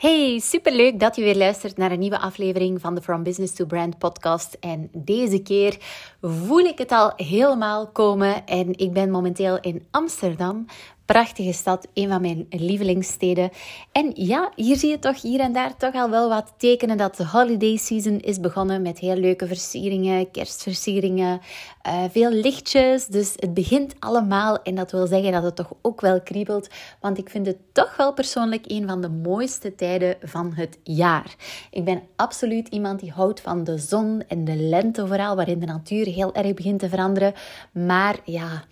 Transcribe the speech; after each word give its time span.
Hey, 0.00 0.38
superleuk 0.38 1.00
dat 1.00 1.16
je 1.16 1.22
weer 1.22 1.36
luistert 1.36 1.76
naar 1.76 1.92
een 1.92 1.98
nieuwe 1.98 2.18
aflevering 2.18 2.80
van 2.80 2.94
de 2.94 3.02
From 3.02 3.22
Business 3.22 3.54
to 3.54 3.64
Brand 3.64 3.98
podcast. 3.98 4.56
En 4.60 4.88
deze 4.92 5.42
keer 5.42 5.76
voel 6.20 6.58
ik 6.58 6.78
het 6.78 6.90
al 6.90 7.12
helemaal 7.16 7.90
komen 7.90 8.46
en 8.46 8.78
ik 8.78 8.92
ben 8.92 9.10
momenteel 9.10 9.60
in 9.60 9.86
Amsterdam 9.90 10.66
prachtige 11.10 11.52
stad, 11.52 11.86
een 11.94 12.08
van 12.08 12.20
mijn 12.20 12.46
lievelingssteden. 12.50 13.50
En 13.92 14.10
ja, 14.14 14.52
hier 14.56 14.76
zie 14.76 14.90
je 14.90 14.98
toch 14.98 15.22
hier 15.22 15.40
en 15.40 15.52
daar 15.52 15.76
toch 15.76 15.94
al 15.94 16.10
wel 16.10 16.28
wat 16.28 16.54
tekenen 16.56 16.96
dat 16.96 17.16
de 17.16 17.26
holiday 17.26 17.76
season 17.76 18.20
is 18.20 18.40
begonnen 18.40 18.82
met 18.82 18.98
heel 18.98 19.16
leuke 19.16 19.46
versieringen, 19.46 20.30
kerstversieringen, 20.30 21.40
uh, 21.86 22.02
veel 22.10 22.30
lichtjes. 22.30 23.06
Dus 23.06 23.32
het 23.36 23.54
begint 23.54 23.94
allemaal 23.98 24.62
en 24.62 24.74
dat 24.74 24.90
wil 24.90 25.06
zeggen 25.06 25.32
dat 25.32 25.42
het 25.42 25.56
toch 25.56 25.72
ook 25.82 26.00
wel 26.00 26.20
kriebelt, 26.20 26.68
want 27.00 27.18
ik 27.18 27.30
vind 27.30 27.46
het 27.46 27.58
toch 27.72 27.96
wel 27.96 28.12
persoonlijk 28.12 28.64
een 28.66 28.88
van 28.88 29.00
de 29.00 29.08
mooiste 29.08 29.74
tijden 29.74 30.16
van 30.22 30.52
het 30.54 30.78
jaar. 30.82 31.34
Ik 31.70 31.84
ben 31.84 32.02
absoluut 32.16 32.68
iemand 32.68 33.00
die 33.00 33.12
houdt 33.12 33.40
van 33.40 33.64
de 33.64 33.78
zon 33.78 34.22
en 34.28 34.44
de 34.44 34.56
lente 34.56 35.06
vooral, 35.06 35.36
waarin 35.36 35.60
de 35.60 35.66
natuur 35.66 36.06
heel 36.06 36.34
erg 36.34 36.54
begint 36.54 36.78
te 36.78 36.88
veranderen. 36.88 37.34
Maar 37.72 38.16
ja 38.24 38.64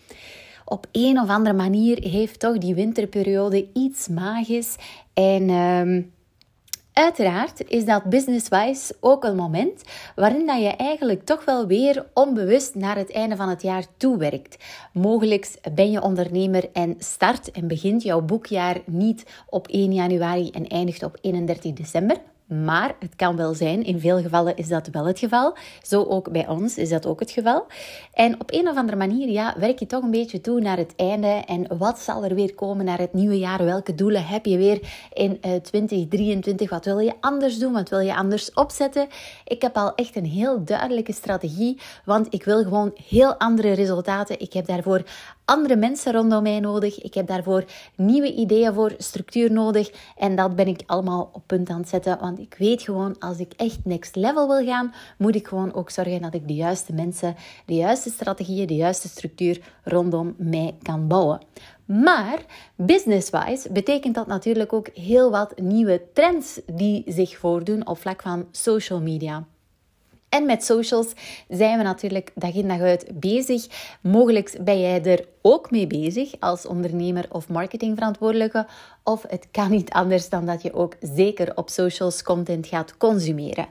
op 0.68 0.86
een 0.92 1.20
of 1.20 1.28
andere 1.28 1.56
manier 1.56 1.98
heeft 2.02 2.40
toch 2.40 2.58
die 2.58 2.74
winterperiode 2.74 3.68
iets 3.72 4.08
magisch. 4.08 4.76
En 5.14 5.48
uh, 5.48 6.04
uiteraard 6.92 7.68
is 7.68 7.84
dat 7.84 8.04
business-wise 8.04 8.96
ook 9.00 9.24
een 9.24 9.36
moment 9.36 9.82
waarin 10.14 10.46
dat 10.46 10.60
je 10.60 10.68
eigenlijk 10.68 11.24
toch 11.24 11.44
wel 11.44 11.66
weer 11.66 12.06
onbewust 12.14 12.74
naar 12.74 12.96
het 12.96 13.12
einde 13.12 13.36
van 13.36 13.48
het 13.48 13.62
jaar 13.62 13.84
toewerkt. 13.96 14.64
Mogelijk 14.92 15.58
ben 15.74 15.90
je 15.90 16.02
ondernemer 16.02 16.68
en 16.72 16.94
start 16.98 17.50
en 17.50 17.68
begint 17.68 18.02
jouw 18.02 18.20
boekjaar 18.20 18.80
niet 18.86 19.24
op 19.48 19.68
1 19.68 19.92
januari 19.92 20.50
en 20.50 20.66
eindigt 20.66 21.02
op 21.02 21.18
31 21.20 21.72
december. 21.72 22.16
Maar 22.48 22.96
het 22.98 23.16
kan 23.16 23.36
wel 23.36 23.54
zijn, 23.54 23.84
in 23.84 24.00
veel 24.00 24.20
gevallen 24.20 24.56
is 24.56 24.68
dat 24.68 24.86
wel 24.86 25.06
het 25.06 25.18
geval. 25.18 25.56
Zo 25.82 26.02
ook 26.02 26.32
bij 26.32 26.48
ons 26.48 26.76
is 26.76 26.88
dat 26.88 27.06
ook 27.06 27.20
het 27.20 27.30
geval. 27.30 27.66
En 28.12 28.40
op 28.40 28.52
een 28.52 28.68
of 28.68 28.76
andere 28.76 28.96
manier 28.96 29.28
ja, 29.28 29.54
werk 29.58 29.78
je 29.78 29.86
toch 29.86 30.02
een 30.02 30.10
beetje 30.10 30.40
toe 30.40 30.60
naar 30.60 30.76
het 30.76 30.92
einde. 30.96 31.42
En 31.46 31.78
wat 31.78 31.98
zal 31.98 32.24
er 32.24 32.34
weer 32.34 32.54
komen 32.54 32.84
naar 32.84 32.98
het 32.98 33.12
nieuwe 33.12 33.38
jaar? 33.38 33.64
Welke 33.64 33.94
doelen 33.94 34.26
heb 34.26 34.46
je 34.46 34.56
weer 34.56 34.80
in 35.12 35.40
2023? 35.40 36.66
Eh, 36.66 36.72
wat 36.72 36.84
wil 36.84 36.98
je 36.98 37.14
anders 37.20 37.58
doen? 37.58 37.72
Wat 37.72 37.88
wil 37.88 38.00
je 38.00 38.16
anders 38.16 38.52
opzetten? 38.52 39.06
Ik 39.44 39.62
heb 39.62 39.76
al 39.76 39.94
echt 39.94 40.16
een 40.16 40.26
heel 40.26 40.64
duidelijke 40.64 41.12
strategie, 41.12 41.80
want 42.04 42.26
ik 42.30 42.44
wil 42.44 42.62
gewoon 42.62 42.92
heel 43.08 43.34
andere 43.34 43.72
resultaten. 43.72 44.40
Ik 44.40 44.52
heb 44.52 44.66
daarvoor 44.66 45.02
andere 45.48 45.76
mensen 45.76 46.12
rondom 46.12 46.42
mij 46.42 46.60
nodig. 46.60 47.00
Ik 47.00 47.14
heb 47.14 47.26
daarvoor 47.26 47.64
nieuwe 47.96 48.34
ideeën 48.34 48.74
voor 48.74 48.94
structuur 48.98 49.52
nodig. 49.52 49.90
En 50.16 50.36
dat 50.36 50.56
ben 50.56 50.66
ik 50.66 50.82
allemaal 50.86 51.30
op 51.32 51.42
punt 51.46 51.70
aan 51.70 51.80
het 51.80 51.88
zetten. 51.88 52.18
Want 52.20 52.38
ik 52.38 52.54
weet 52.58 52.82
gewoon, 52.82 53.18
als 53.18 53.38
ik 53.38 53.52
echt 53.56 53.78
next 53.84 54.16
level 54.16 54.48
wil 54.48 54.66
gaan, 54.66 54.94
moet 55.18 55.34
ik 55.34 55.48
gewoon 55.48 55.74
ook 55.74 55.90
zorgen 55.90 56.22
dat 56.22 56.34
ik 56.34 56.48
de 56.48 56.54
juiste 56.54 56.92
mensen, 56.92 57.36
de 57.66 57.74
juiste 57.74 58.10
strategieën, 58.10 58.66
de 58.66 58.74
juiste 58.74 59.08
structuur 59.08 59.60
rondom 59.84 60.34
mij 60.38 60.74
kan 60.82 61.06
bouwen. 61.06 61.40
Maar 61.84 62.38
business-wise 62.76 63.72
betekent 63.72 64.14
dat 64.14 64.26
natuurlijk 64.26 64.72
ook 64.72 64.88
heel 64.94 65.30
wat 65.30 65.58
nieuwe 65.60 66.02
trends 66.12 66.60
die 66.72 67.02
zich 67.06 67.38
voordoen 67.38 67.86
op 67.86 67.98
vlak 67.98 68.22
van 68.22 68.46
social 68.50 69.00
media. 69.00 69.46
En 70.28 70.46
met 70.46 70.64
socials 70.64 71.12
zijn 71.48 71.78
we 71.78 71.84
natuurlijk 71.84 72.30
dag 72.34 72.54
in 72.54 72.68
dag 72.68 72.80
uit 72.80 73.06
bezig. 73.14 73.66
Mogelijk 74.00 74.58
ben 74.60 74.80
jij 74.80 75.04
er 75.04 75.24
ook 75.52 75.70
mee 75.70 75.86
bezig 75.86 76.34
als 76.40 76.66
ondernemer 76.66 77.26
of 77.30 77.48
marketingverantwoordelijke. 77.48 78.66
Of 79.04 79.24
het 79.28 79.48
kan 79.50 79.70
niet 79.70 79.90
anders 79.90 80.28
dan 80.28 80.46
dat 80.46 80.62
je 80.62 80.74
ook 80.74 80.94
zeker 81.00 81.56
op 81.56 81.68
socials 81.68 82.22
content 82.22 82.66
gaat 82.66 82.96
consumeren. 82.96 83.66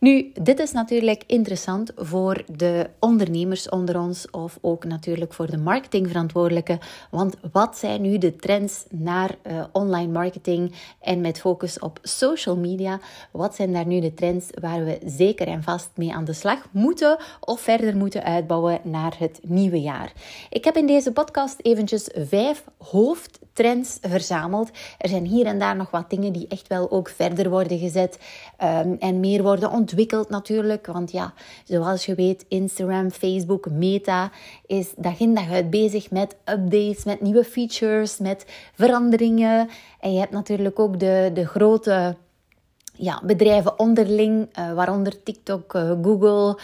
Nu, 0.00 0.32
dit 0.42 0.58
is 0.58 0.72
natuurlijk 0.72 1.22
interessant 1.26 1.92
voor 1.96 2.44
de 2.56 2.90
ondernemers 3.00 3.68
onder 3.68 4.00
ons 4.00 4.30
of 4.30 4.58
ook 4.60 4.84
natuurlijk 4.84 5.32
voor 5.32 5.50
de 5.50 5.56
marketingverantwoordelijke. 5.56 6.78
Want 7.10 7.34
wat 7.52 7.78
zijn 7.78 8.02
nu 8.02 8.18
de 8.18 8.36
trends 8.36 8.84
naar 8.90 9.36
uh, 9.46 9.64
online 9.72 10.12
marketing 10.12 10.74
en 11.00 11.20
met 11.20 11.40
focus 11.40 11.78
op 11.78 11.98
social 12.02 12.56
media? 12.56 13.00
Wat 13.30 13.54
zijn 13.54 13.72
daar 13.72 13.86
nu 13.86 14.00
de 14.00 14.14
trends 14.14 14.46
waar 14.60 14.84
we 14.84 14.98
zeker 15.06 15.46
en 15.46 15.62
vast 15.62 15.90
mee 15.94 16.14
aan 16.14 16.24
de 16.24 16.32
slag 16.32 16.66
moeten 16.70 17.16
of 17.40 17.60
verder 17.60 17.96
moeten 17.96 18.22
uitbouwen 18.22 18.80
naar 18.82 19.14
het 19.18 19.40
nieuwe 19.42 19.80
jaar? 19.80 20.12
Ik 20.50 20.64
heb 20.64 20.76
in 20.76 20.86
deze 20.86 21.12
podcast 21.22 21.56
eventjes 21.62 22.08
vijf 22.14 22.64
hoofdtrends 22.78 23.98
verzameld. 24.00 24.70
Er 24.98 25.08
zijn 25.08 25.24
hier 25.24 25.46
en 25.46 25.58
daar 25.58 25.76
nog 25.76 25.90
wat 25.90 26.10
dingen 26.10 26.32
die 26.32 26.46
echt 26.48 26.68
wel 26.68 26.90
ook 26.90 27.08
verder 27.08 27.50
worden 27.50 27.78
gezet 27.78 28.18
ehm, 28.56 28.94
en 28.98 29.20
meer 29.20 29.42
worden 29.42 29.70
ontwikkeld 29.70 30.28
natuurlijk. 30.28 30.86
Want 30.86 31.12
ja, 31.12 31.34
zoals 31.64 32.06
je 32.06 32.14
weet, 32.14 32.44
Instagram, 32.48 33.10
Facebook, 33.10 33.70
Meta 33.70 34.30
is 34.66 34.92
dag 34.96 35.20
in 35.20 35.34
dag 35.34 35.50
uit 35.50 35.70
bezig 35.70 36.10
met 36.10 36.36
updates, 36.44 37.04
met 37.04 37.20
nieuwe 37.20 37.44
features, 37.44 38.18
met 38.18 38.46
veranderingen. 38.74 39.68
En 40.00 40.12
je 40.12 40.18
hebt 40.18 40.32
natuurlijk 40.32 40.78
ook 40.78 41.00
de, 41.00 41.30
de 41.34 41.46
grote 41.46 42.16
ja, 42.92 43.22
bedrijven 43.24 43.78
onderling, 43.78 44.58
uh, 44.58 44.72
waaronder 44.72 45.22
TikTok, 45.22 45.74
uh, 45.74 45.92
Google, 46.02 46.58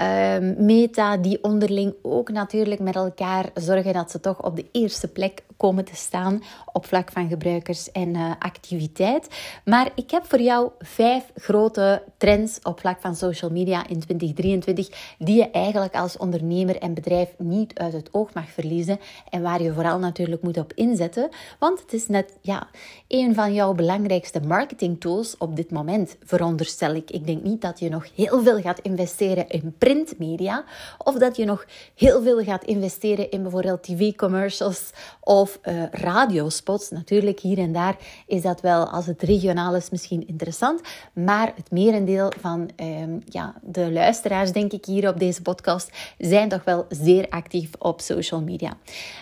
uh, 0.00 0.36
Meta, 0.56 1.16
die 1.16 1.42
onderling 1.42 1.94
ook 2.02 2.30
natuurlijk 2.30 2.80
met 2.80 2.96
elkaar 2.96 3.50
zorgen 3.54 3.92
dat 3.92 4.10
ze 4.10 4.20
toch 4.20 4.42
op 4.42 4.56
de 4.56 4.66
eerste 4.72 5.08
plek 5.08 5.44
komen 5.56 5.84
te 5.84 5.94
staan 5.96 6.42
op 6.72 6.86
vlak 6.86 7.12
van 7.12 7.28
gebruikers 7.28 7.92
en 7.92 8.14
uh, 8.14 8.30
activiteit. 8.38 9.28
Maar 9.64 9.90
ik 9.94 10.10
heb 10.10 10.26
voor 10.26 10.40
jou 10.40 10.70
vijf 10.78 11.24
grote 11.34 12.02
trends 12.16 12.58
op 12.62 12.80
vlak 12.80 13.00
van 13.00 13.16
social 13.16 13.50
media 13.50 13.88
in 13.88 14.00
2023 14.00 15.14
die 15.18 15.36
je 15.36 15.50
eigenlijk 15.50 15.94
als 15.94 16.16
ondernemer 16.16 16.76
en 16.76 16.94
bedrijf 16.94 17.34
niet 17.38 17.78
uit 17.78 17.92
het 17.92 18.08
oog 18.12 18.34
mag 18.34 18.50
verliezen 18.50 18.98
en 19.30 19.42
waar 19.42 19.62
je 19.62 19.72
vooral 19.72 19.98
natuurlijk 19.98 20.42
moet 20.42 20.58
op 20.58 20.72
inzetten, 20.72 21.28
want 21.58 21.80
het 21.80 21.92
is 21.92 22.06
net 22.06 22.32
ja, 22.40 22.68
een 23.08 23.34
van 23.34 23.54
jouw 23.54 23.74
belangrijkste 23.74 24.40
marketing 24.40 25.00
tools 25.00 25.36
op 25.38 25.56
dit 25.56 25.70
moment, 25.70 26.16
veronderstel 26.24 26.94
ik. 26.94 27.10
Ik 27.10 27.26
denk 27.26 27.42
niet 27.42 27.60
dat 27.60 27.78
je 27.78 27.88
nog 27.88 28.06
heel 28.14 28.42
veel 28.42 28.60
gaat 28.60 28.78
investeren 28.78 29.48
in 29.48 29.74
printmedia 29.86 30.64
of 30.98 31.14
dat 31.14 31.36
je 31.36 31.44
nog 31.44 31.66
heel 31.94 32.22
veel 32.22 32.44
gaat 32.44 32.64
investeren 32.64 33.30
in 33.30 33.42
bijvoorbeeld 33.42 33.82
tv-commercials 33.82 34.90
of 35.20 35.58
uh, 35.62 35.82
radiospots. 35.90 36.90
Natuurlijk, 36.90 37.40
hier 37.40 37.58
en 37.58 37.72
daar 37.72 37.96
is 38.26 38.42
dat 38.42 38.60
wel, 38.60 38.88
als 38.88 39.06
het 39.06 39.22
regionaal 39.22 39.74
is, 39.74 39.90
misschien 39.90 40.26
interessant. 40.26 40.80
Maar 41.12 41.52
het 41.56 41.70
merendeel 41.70 42.32
van 42.40 42.70
ehm, 42.76 43.18
ja, 43.24 43.54
de 43.62 43.92
luisteraars, 43.92 44.52
denk 44.52 44.72
ik, 44.72 44.84
hier 44.84 45.08
op 45.08 45.18
deze 45.18 45.42
podcast, 45.42 45.90
zijn 46.18 46.48
toch 46.48 46.64
wel 46.64 46.86
zeer 46.88 47.26
actief 47.28 47.70
op 47.78 48.00
social 48.00 48.40
media. 48.40 48.76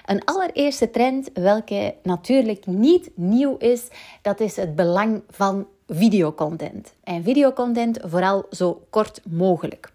Een 0.06 0.24
allereerste 0.24 0.90
trend, 0.90 1.30
welke 1.34 1.94
natuurlijk 2.02 2.66
niet 2.66 3.10
nieuw 3.14 3.56
is, 3.56 3.88
dat 4.22 4.40
is 4.40 4.56
het 4.56 4.74
belang 4.74 5.22
van 5.30 5.66
videocontent. 5.88 6.94
En 7.02 7.22
videocontent 7.22 7.98
vooral 8.02 8.46
zo 8.50 8.86
kort 8.90 9.20
mogelijk. 9.24 9.92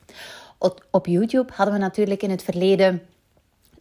Op 0.92 1.06
YouTube 1.08 1.54
hadden 1.54 1.76
we 1.76 1.82
natuurlijk 1.82 2.24
in 2.24 2.30
het 2.30 2.44
verleden 2.44 3.02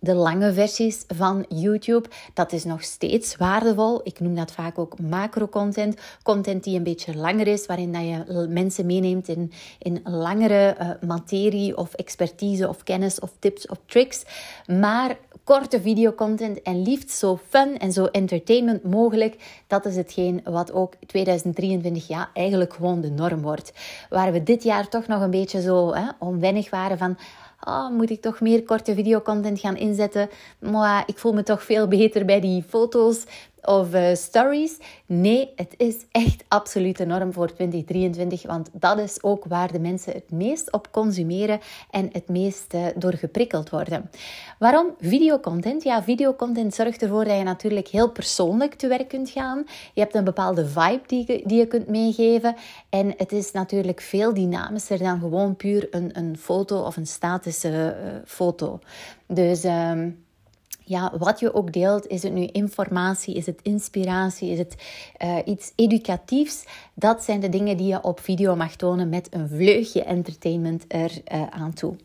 de 0.00 0.14
lange 0.14 0.52
versies 0.52 1.04
van 1.06 1.44
YouTube. 1.48 2.08
Dat 2.34 2.52
is 2.52 2.64
nog 2.64 2.82
steeds 2.82 3.36
waardevol. 3.36 4.00
Ik 4.04 4.20
noem 4.20 4.34
dat 4.34 4.52
vaak 4.52 4.78
ook 4.78 4.98
macro-content. 5.00 6.00
Content 6.22 6.64
die 6.64 6.76
een 6.76 6.82
beetje 6.82 7.16
langer 7.16 7.46
is, 7.46 7.66
waarin 7.66 7.92
dat 7.92 8.02
je 8.02 8.46
mensen 8.48 8.86
meeneemt 8.86 9.28
in, 9.28 9.52
in 9.78 10.00
langere 10.04 10.76
uh, 10.80 11.08
materie 11.08 11.76
of 11.76 11.94
expertise 11.94 12.68
of 12.68 12.82
kennis 12.82 13.20
of 13.20 13.32
tips 13.38 13.66
of 13.66 13.78
tricks. 13.86 14.24
Maar 14.66 15.16
korte 15.44 15.80
videocontent 15.80 16.62
en 16.62 16.82
liefst 16.82 17.10
zo 17.10 17.40
fun 17.48 17.78
en 17.78 17.92
zo 17.92 18.04
entertainment 18.04 18.82
mogelijk. 18.82 19.62
Dat 19.66 19.86
is 19.86 19.96
hetgeen 19.96 20.40
wat 20.44 20.72
ook 20.72 20.94
2023 21.06 22.08
ja, 22.08 22.30
eigenlijk 22.34 22.72
gewoon 22.72 23.00
de 23.00 23.10
norm 23.10 23.42
wordt. 23.42 23.72
Waar 24.08 24.32
we 24.32 24.42
dit 24.42 24.62
jaar 24.62 24.88
toch 24.88 25.06
nog 25.06 25.22
een 25.22 25.30
beetje 25.30 25.60
zo 25.60 25.94
hè, 25.94 26.08
onwennig 26.18 26.70
waren 26.70 26.98
van 26.98 27.16
oh, 27.64 27.90
moet 27.90 28.10
ik 28.10 28.20
toch 28.20 28.40
meer 28.40 28.62
korte 28.62 28.94
videocontent 28.94 29.60
gaan 29.60 29.76
inzetten? 29.76 30.28
Maar 30.58 31.02
ik 31.06 31.18
voel 31.18 31.32
me 31.32 31.42
toch 31.42 31.62
veel 31.62 31.88
beter 31.88 32.24
bij 32.24 32.40
die 32.40 32.64
foto's 32.68 33.24
of 33.62 33.94
uh, 33.94 34.14
stories. 34.14 34.78
Nee, 35.06 35.52
het 35.56 35.74
is 35.76 35.96
echt 36.10 36.44
absoluut 36.48 36.96
de 36.96 37.06
norm 37.06 37.32
voor 37.32 37.52
2023, 37.52 38.42
want 38.42 38.70
dat 38.72 38.98
is 38.98 39.22
ook 39.22 39.44
waar 39.44 39.72
de 39.72 39.80
mensen 39.80 40.12
het 40.12 40.30
meest 40.30 40.72
op 40.72 40.88
consumeren 40.90 41.60
en 41.90 42.08
het 42.12 42.28
meest 42.28 42.74
uh, 42.74 42.86
door 42.96 43.12
geprikkeld 43.12 43.70
worden. 43.70 44.10
Waarom 44.58 44.94
videocontent? 45.00 45.82
Ja, 45.82 46.02
videocontent 46.02 46.74
zorgt 46.74 47.02
ervoor 47.02 47.24
dat 47.24 47.36
je 47.36 47.42
natuurlijk 47.42 47.88
heel 47.88 48.10
persoonlijk 48.10 48.74
te 48.74 48.88
werk 48.88 49.08
kunt 49.08 49.30
gaan. 49.30 49.64
Je 49.94 50.00
hebt 50.00 50.14
een 50.14 50.24
bepaalde 50.24 50.66
vibe 50.66 51.02
die 51.06 51.24
je, 51.26 51.42
die 51.44 51.58
je 51.58 51.66
kunt 51.66 51.88
meegeven 51.88 52.56
en 52.88 53.14
het 53.16 53.32
is 53.32 53.50
natuurlijk 53.50 54.00
veel 54.00 54.34
dynamischer 54.34 54.98
dan 54.98 55.20
gewoon 55.20 55.56
puur 55.56 55.86
een, 55.90 56.10
een 56.18 56.36
foto 56.38 56.82
of 56.82 56.96
een 56.96 57.06
statische 57.06 57.96
uh, 58.04 58.10
foto. 58.24 58.80
Dus... 59.26 59.64
Um, 59.64 60.26
ja, 60.88 61.12
wat 61.18 61.40
je 61.40 61.54
ook 61.54 61.72
deelt, 61.72 62.06
is 62.06 62.22
het 62.22 62.32
nu 62.32 62.46
informatie, 62.46 63.34
is 63.34 63.46
het 63.46 63.60
inspiratie, 63.62 64.50
is 64.50 64.58
het 64.58 64.74
uh, 65.24 65.36
iets 65.44 65.72
educatiefs? 65.74 66.64
Dat 66.94 67.22
zijn 67.22 67.40
de 67.40 67.48
dingen 67.48 67.76
die 67.76 67.86
je 67.86 68.02
op 68.02 68.20
video 68.20 68.56
mag 68.56 68.76
tonen 68.76 69.08
met 69.08 69.28
een 69.30 69.48
vleugje 69.48 70.02
entertainment 70.02 70.84
er 70.88 71.10
uh, 71.32 71.46
aan 71.50 71.72
toe. 71.72 71.96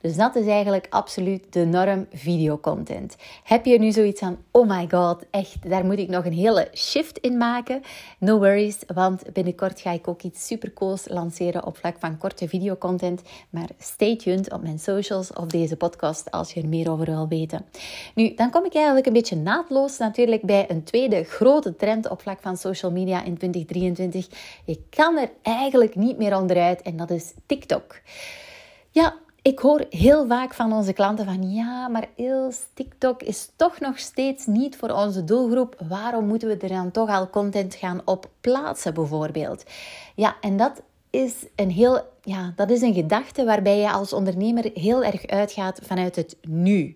Dus 0.00 0.16
dat 0.16 0.36
is 0.36 0.46
eigenlijk 0.46 0.86
absoluut 0.90 1.52
de 1.52 1.64
norm 1.64 2.06
videocontent. 2.12 3.16
Heb 3.44 3.64
je 3.64 3.78
nu 3.78 3.92
zoiets 3.92 4.20
van, 4.20 4.38
oh 4.50 4.68
my 4.68 4.88
god, 4.90 5.24
echt, 5.30 5.70
daar 5.70 5.84
moet 5.84 5.98
ik 5.98 6.08
nog 6.08 6.24
een 6.24 6.32
hele 6.32 6.68
shift 6.74 7.18
in 7.18 7.36
maken? 7.36 7.82
No 8.18 8.38
worries, 8.38 8.78
want 8.94 9.22
binnenkort 9.32 9.80
ga 9.80 9.90
ik 9.90 10.08
ook 10.08 10.22
iets 10.22 10.46
supercools 10.46 11.08
lanceren 11.08 11.66
op 11.66 11.76
vlak 11.76 11.96
van 11.98 12.18
korte 12.18 12.48
videocontent. 12.48 13.22
Maar 13.50 13.68
stay 13.78 14.16
tuned 14.16 14.52
op 14.52 14.62
mijn 14.62 14.78
socials 14.78 15.32
of 15.32 15.46
deze 15.46 15.76
podcast 15.76 16.30
als 16.30 16.52
je 16.52 16.62
er 16.62 16.68
meer 16.68 16.90
over 16.90 17.04
wil 17.04 17.28
weten. 17.28 17.64
Nu, 18.14 18.29
dan 18.36 18.50
kom 18.50 18.64
ik 18.64 18.74
eigenlijk 18.74 19.06
een 19.06 19.12
beetje 19.12 19.36
naadloos 19.36 19.98
natuurlijk 19.98 20.42
bij 20.42 20.70
een 20.70 20.84
tweede 20.84 21.24
grote 21.24 21.76
trend 21.76 22.08
op 22.08 22.20
vlak 22.20 22.40
van 22.40 22.56
social 22.56 22.90
media 22.90 23.24
in 23.24 23.38
2023. 23.38 24.28
Je 24.64 24.80
kan 24.90 25.16
er 25.16 25.30
eigenlijk 25.42 25.94
niet 25.94 26.18
meer 26.18 26.36
onderuit 26.36 26.82
en 26.82 26.96
dat 26.96 27.10
is 27.10 27.32
TikTok. 27.46 28.00
Ja, 28.90 29.14
ik 29.42 29.58
hoor 29.58 29.86
heel 29.90 30.26
vaak 30.26 30.54
van 30.54 30.72
onze 30.72 30.92
klanten 30.92 31.24
van 31.24 31.52
ja, 31.52 31.88
maar 31.88 32.08
Ils, 32.14 32.60
TikTok 32.74 33.22
is 33.22 33.50
toch 33.56 33.80
nog 33.80 33.98
steeds 33.98 34.46
niet 34.46 34.76
voor 34.76 34.90
onze 34.90 35.24
doelgroep. 35.24 35.76
Waarom 35.88 36.26
moeten 36.26 36.48
we 36.48 36.56
er 36.56 36.68
dan 36.68 36.90
toch 36.90 37.08
al 37.08 37.30
content 37.30 37.74
gaan 37.74 38.02
op 38.04 38.30
plaatsen 38.40 38.94
bijvoorbeeld? 38.94 39.64
Ja, 40.14 40.36
en 40.40 40.56
dat 40.56 40.82
is 41.10 41.34
een 41.56 41.70
heel 41.70 42.08
ja, 42.22 42.52
dat 42.56 42.70
is 42.70 42.80
een 42.80 42.94
gedachte 42.94 43.44
waarbij 43.44 43.78
je 43.78 43.90
als 43.90 44.12
ondernemer 44.12 44.70
heel 44.74 45.04
erg 45.04 45.26
uitgaat 45.26 45.80
vanuit 45.82 46.16
het 46.16 46.36
nu. 46.48 46.94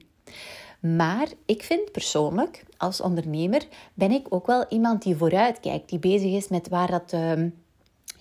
Maar 0.84 1.28
ik 1.46 1.62
vind 1.62 1.92
persoonlijk, 1.92 2.64
als 2.76 3.00
ondernemer, 3.00 3.66
ben 3.94 4.10
ik 4.10 4.26
ook 4.28 4.46
wel 4.46 4.64
iemand 4.68 5.02
die 5.02 5.16
vooruit 5.16 5.60
kijkt, 5.60 5.88
die 5.88 5.98
bezig 5.98 6.32
is 6.32 6.48
met 6.48 6.68
waar 6.68 6.90
dat. 6.90 7.12
Uh, 7.12 7.44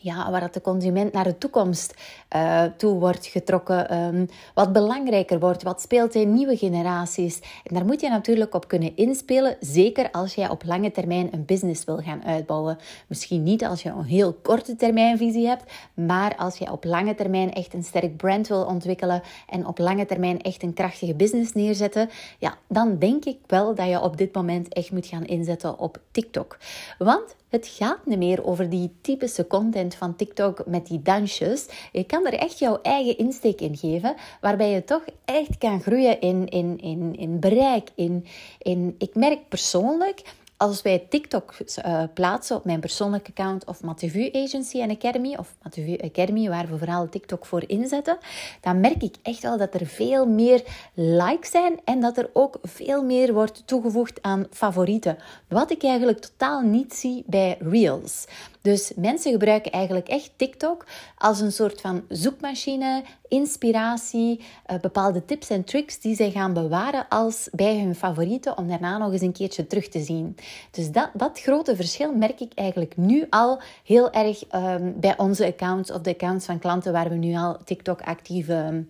ja, 0.03 0.31
waar 0.31 0.39
dat 0.39 0.53
de 0.53 0.61
consument 0.61 1.13
naar 1.13 1.23
de 1.23 1.38
toekomst 1.38 1.94
uh, 2.35 2.63
toe 2.77 3.00
wordt 3.00 3.25
getrokken, 3.25 3.97
um, 3.97 4.27
wat 4.53 4.73
belangrijker 4.73 5.39
wordt, 5.39 5.63
wat 5.63 5.81
speelt 5.81 6.15
in 6.15 6.33
nieuwe 6.33 6.57
generaties. 6.57 7.39
En 7.39 7.75
daar 7.75 7.85
moet 7.85 8.01
je 8.01 8.09
natuurlijk 8.09 8.53
op 8.53 8.67
kunnen 8.67 8.95
inspelen, 8.95 9.57
zeker 9.59 10.11
als 10.11 10.35
jij 10.35 10.50
op 10.50 10.63
lange 10.65 10.91
termijn 10.91 11.29
een 11.31 11.45
business 11.45 11.83
wil 11.83 11.97
gaan 11.97 12.23
uitbouwen. 12.23 12.77
Misschien 13.07 13.44
niet 13.44 13.65
als 13.65 13.81
je 13.81 13.89
een 13.89 14.03
heel 14.03 14.33
korte 14.33 14.75
termijnvisie 14.75 15.47
hebt, 15.47 15.71
maar 15.94 16.35
als 16.35 16.57
je 16.57 16.71
op 16.71 16.83
lange 16.83 17.15
termijn 17.15 17.53
echt 17.53 17.73
een 17.73 17.83
sterk 17.83 18.17
brand 18.17 18.47
wil 18.47 18.65
ontwikkelen 18.65 19.21
en 19.50 19.67
op 19.67 19.77
lange 19.77 20.05
termijn 20.05 20.41
echt 20.41 20.63
een 20.63 20.73
krachtige 20.73 21.13
business 21.13 21.53
neerzetten, 21.53 22.09
ja, 22.39 22.57
dan 22.67 22.97
denk 22.97 23.25
ik 23.25 23.38
wel 23.47 23.75
dat 23.75 23.88
je 23.88 24.01
op 24.01 24.17
dit 24.17 24.33
moment 24.35 24.73
echt 24.73 24.91
moet 24.91 25.05
gaan 25.05 25.25
inzetten 25.25 25.79
op 25.79 26.01
TikTok. 26.11 26.57
Want 26.97 27.35
het 27.50 27.67
gaat 27.67 28.05
niet 28.05 28.17
meer 28.17 28.45
over 28.45 28.69
die 28.69 28.91
typische 29.01 29.47
content 29.47 29.93
van 29.95 30.16
TikTok 30.16 30.66
met 30.66 30.88
die 30.88 31.01
dansjes. 31.01 31.68
Je 31.92 32.04
kan 32.04 32.25
er 32.25 32.34
echt 32.34 32.60
jouw 32.60 32.80
eigen 32.81 33.18
insteek 33.18 33.62
in 33.62 33.78
geven, 33.78 34.16
waarbij 34.42 34.72
je 34.72 34.84
toch 34.84 35.04
echt 35.25 35.57
kan 35.57 35.81
groeien 35.81 36.19
in, 36.19 36.48
in, 36.48 36.80
in, 36.80 37.16
in 37.16 37.40
bereik. 37.40 37.90
In, 37.95 38.25
in, 38.57 38.95
ik 38.98 39.16
merk 39.16 39.50
persoonlijk 39.50 40.22
als 40.63 40.81
wij 40.81 41.06
TikTok 41.10 41.54
uh, 41.86 42.04
plaatsen 42.13 42.56
op 42.56 42.66
mijn 42.66 42.80
persoonlijke 42.80 43.30
account 43.30 43.66
of 43.66 43.81
Mativu 43.81 44.30
Agency 44.34 44.81
and 44.81 44.92
Academy, 44.92 45.36
of 45.36 45.56
Mativu 45.63 45.98
Academy, 46.04 46.50
waar 46.50 46.68
we 46.68 46.78
vooral 46.78 47.10
TikTok 47.10 47.46
voor 47.46 47.63
inzetten, 47.68 48.18
dan 48.62 48.80
merk 48.80 49.04
ik 49.04 49.16
echt 49.22 49.42
wel 49.42 49.57
dat 49.57 49.74
er 49.74 49.86
veel 49.86 50.25
meer 50.25 50.63
likes 50.94 51.51
zijn 51.51 51.80
en 51.84 52.00
dat 52.00 52.18
er 52.18 52.30
ook 52.34 52.60
veel 52.63 53.04
meer 53.04 53.34
wordt 53.34 53.68
toegevoegd 53.68 54.22
aan 54.22 54.48
favorieten. 54.51 55.18
Wat 55.48 55.72
ik 55.72 55.84
eigenlijk 55.84 56.19
totaal 56.19 56.62
niet 56.62 56.94
zie 56.94 57.24
bij 57.25 57.57
Reels. 57.60 58.25
Dus 58.63 58.92
mensen 58.95 59.31
gebruiken 59.31 59.71
eigenlijk 59.71 60.07
echt 60.07 60.31
TikTok 60.36 60.86
als 61.18 61.39
een 61.39 61.51
soort 61.51 61.81
van 61.81 62.04
zoekmachine, 62.10 63.04
inspiratie, 63.27 64.39
uh, 64.39 64.80
bepaalde 64.80 65.25
tips 65.25 65.50
en 65.50 65.63
tricks 65.63 66.00
die 66.00 66.15
zij 66.15 66.31
gaan 66.31 66.54
bewaren 66.54 67.07
als 67.10 67.50
bij 67.51 67.80
hun 67.80 67.95
favorieten 67.95 68.57
om 68.57 68.68
daarna 68.68 68.98
nog 68.98 69.12
eens 69.12 69.21
een 69.21 69.31
keertje 69.31 69.68
terug 69.68 69.88
te 69.88 70.00
zien. 70.00 70.36
Dus 70.71 70.92
dat, 70.92 71.10
dat 71.13 71.39
grote 71.39 71.75
verschil 71.75 72.13
merk 72.15 72.39
ik 72.39 72.51
eigenlijk 72.54 72.98
nu 72.98 73.25
al 73.30 73.62
heel 73.83 74.12
erg 74.12 74.44
um, 74.56 75.00
bij 75.00 75.18
onze 75.18 75.45
accounts 75.45 75.92
of 75.92 76.01
de 76.01 76.10
accounts 76.10 76.45
van 76.45 76.60
klanten 76.60 76.92
waar 76.92 77.10
we 77.10 77.15
nu 77.15 77.36
al 77.36 77.57
TikTok 77.63 78.01
actief 78.01 78.50
um, 78.50 78.89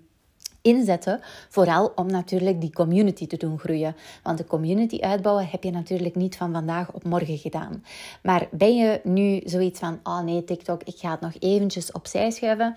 inzetten. 0.63 1.19
Vooral 1.50 1.92
om 1.95 2.07
natuurlijk 2.07 2.62
die 2.62 2.74
community 2.74 3.27
te 3.27 3.38
doen 3.38 3.60
groeien. 3.60 3.95
Want 4.24 4.38
de 4.38 4.45
community 4.45 5.00
uitbouwen 5.00 5.48
heb 5.48 5.63
je 5.63 5.71
natuurlijk 5.71 6.15
niet 6.15 6.36
van 6.36 6.51
vandaag 6.51 6.92
op 6.92 7.04
morgen 7.04 7.38
gedaan. 7.38 7.83
Maar 8.21 8.48
ben 8.51 8.75
je 8.75 9.01
nu 9.04 9.42
zoiets 9.45 9.80
van, 9.80 10.00
oh 10.04 10.19
nee, 10.19 10.44
TikTok, 10.44 10.83
ik 10.83 10.98
ga 10.98 11.12
het 11.12 11.21
nog 11.21 11.33
eventjes 11.39 11.92
opzij 11.92 12.31
schuiven. 12.31 12.75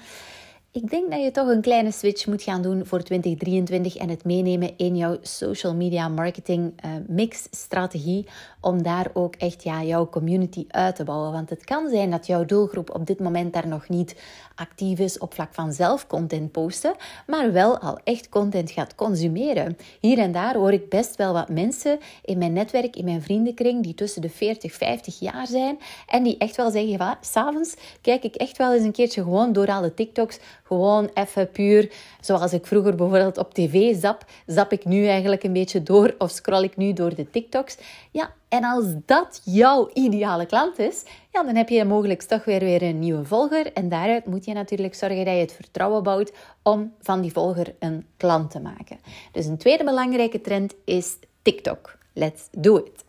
Ik 0.77 0.91
denk 0.91 1.11
dat 1.11 1.23
je 1.23 1.31
toch 1.31 1.49
een 1.49 1.61
kleine 1.61 1.93
switch 1.93 2.27
moet 2.27 2.43
gaan 2.43 2.63
doen 2.63 2.87
voor 2.87 3.03
2023 3.03 3.97
en 3.97 4.09
het 4.09 4.25
meenemen 4.25 4.77
in 4.77 4.97
jouw 4.97 5.17
social 5.23 5.75
media 5.75 6.09
marketing 6.09 6.73
uh, 6.85 6.91
mix 7.07 7.47
strategie 7.51 8.27
om 8.67 8.83
daar 8.83 9.11
ook 9.13 9.35
echt 9.35 9.63
ja, 9.63 9.83
jouw 9.83 10.09
community 10.09 10.65
uit 10.69 10.97
te 10.97 11.05
bouwen. 11.05 11.33
Want 11.33 11.51
het 11.51 11.65
kan 11.65 11.89
zijn 11.89 12.11
dat 12.11 12.27
jouw 12.27 12.45
doelgroep 12.45 12.95
op 12.95 13.07
dit 13.07 13.21
moment 13.21 13.53
daar 13.53 13.69
nog 13.69 13.89
niet 13.89 14.17
actief 14.55 14.99
is 14.99 15.19
op 15.19 15.35
vlak 15.35 15.55
van 15.55 15.73
zelf 15.73 16.07
content 16.07 16.53
posten, 16.53 16.95
maar 17.27 17.53
wel 17.53 17.79
al 17.79 17.99
echt 18.05 18.29
content 18.29 18.71
gaat 18.71 18.95
consumeren. 18.95 19.77
Hier 20.01 20.19
en 20.19 20.33
daar 20.33 20.55
hoor 20.55 20.73
ik 20.73 20.89
best 20.89 21.17
wel 21.17 21.33
wat 21.33 21.49
mensen 21.49 21.99
in 22.25 22.39
mijn 22.39 22.53
netwerk, 22.53 22.97
in 22.97 23.05
mijn 23.05 23.23
vriendenkring, 23.23 23.83
die 23.83 23.95
tussen 23.95 24.23
de 24.23 24.31
40, 24.31 24.73
50 24.73 25.19
jaar 25.19 25.47
zijn 25.47 25.79
en 26.07 26.23
die 26.23 26.39
echt 26.39 26.57
wel 26.57 26.71
zeggen 26.71 26.99
van, 26.99 27.17
s'avonds 27.21 27.75
kijk 28.01 28.25
ik 28.25 28.35
echt 28.35 28.57
wel 28.57 28.75
eens 28.75 28.85
een 28.85 28.93
keertje 28.93 29.23
gewoon 29.23 29.53
door 29.53 29.69
alle 29.69 29.95
TikToks 29.95 30.39
gewoon 30.63 31.11
even 31.15 31.51
puur, 31.51 31.93
zoals 32.21 32.53
ik 32.53 32.67
vroeger 32.67 32.95
bijvoorbeeld 32.95 33.39
op 33.39 33.55
tv 33.55 34.01
zap, 34.01 34.25
zap 34.47 34.73
ik 34.73 34.85
nu 34.85 35.07
eigenlijk 35.07 35.43
een 35.43 35.53
beetje 35.53 35.83
door 35.83 36.15
of 36.19 36.31
scroll 36.31 36.63
ik 36.63 36.77
nu 36.77 36.93
door 36.93 37.15
de 37.15 37.31
TikToks. 37.31 37.77
Ja, 38.11 38.35
en 38.57 38.65
als 38.65 38.85
dat 39.07 39.41
jouw 39.45 39.91
ideale 39.93 40.47
klant 40.47 40.79
is, 40.79 41.03
ja, 41.33 41.43
dan 41.43 41.55
heb 41.55 41.69
je 41.69 41.85
mogelijk 41.85 42.23
toch 42.23 42.45
weer, 42.45 42.61
weer 42.61 42.83
een 42.83 42.99
nieuwe 42.99 43.25
volger. 43.25 43.73
En 43.73 43.89
daaruit 43.89 44.27
moet 44.27 44.45
je 44.45 44.53
natuurlijk 44.53 44.95
zorgen 44.95 45.25
dat 45.25 45.35
je 45.35 45.41
het 45.41 45.53
vertrouwen 45.53 46.03
bouwt 46.03 46.33
om 46.63 46.93
van 47.01 47.21
die 47.21 47.33
volger 47.33 47.75
een 47.79 48.07
klant 48.17 48.51
te 48.51 48.61
maken. 48.61 48.99
Dus 49.33 49.47
een 49.47 49.57
tweede 49.57 49.85
belangrijke 49.85 50.41
trend 50.41 50.75
is 50.85 51.17
TikTok. 51.43 51.99
Let's 52.13 52.49
do 52.51 52.77
it. 52.77 53.05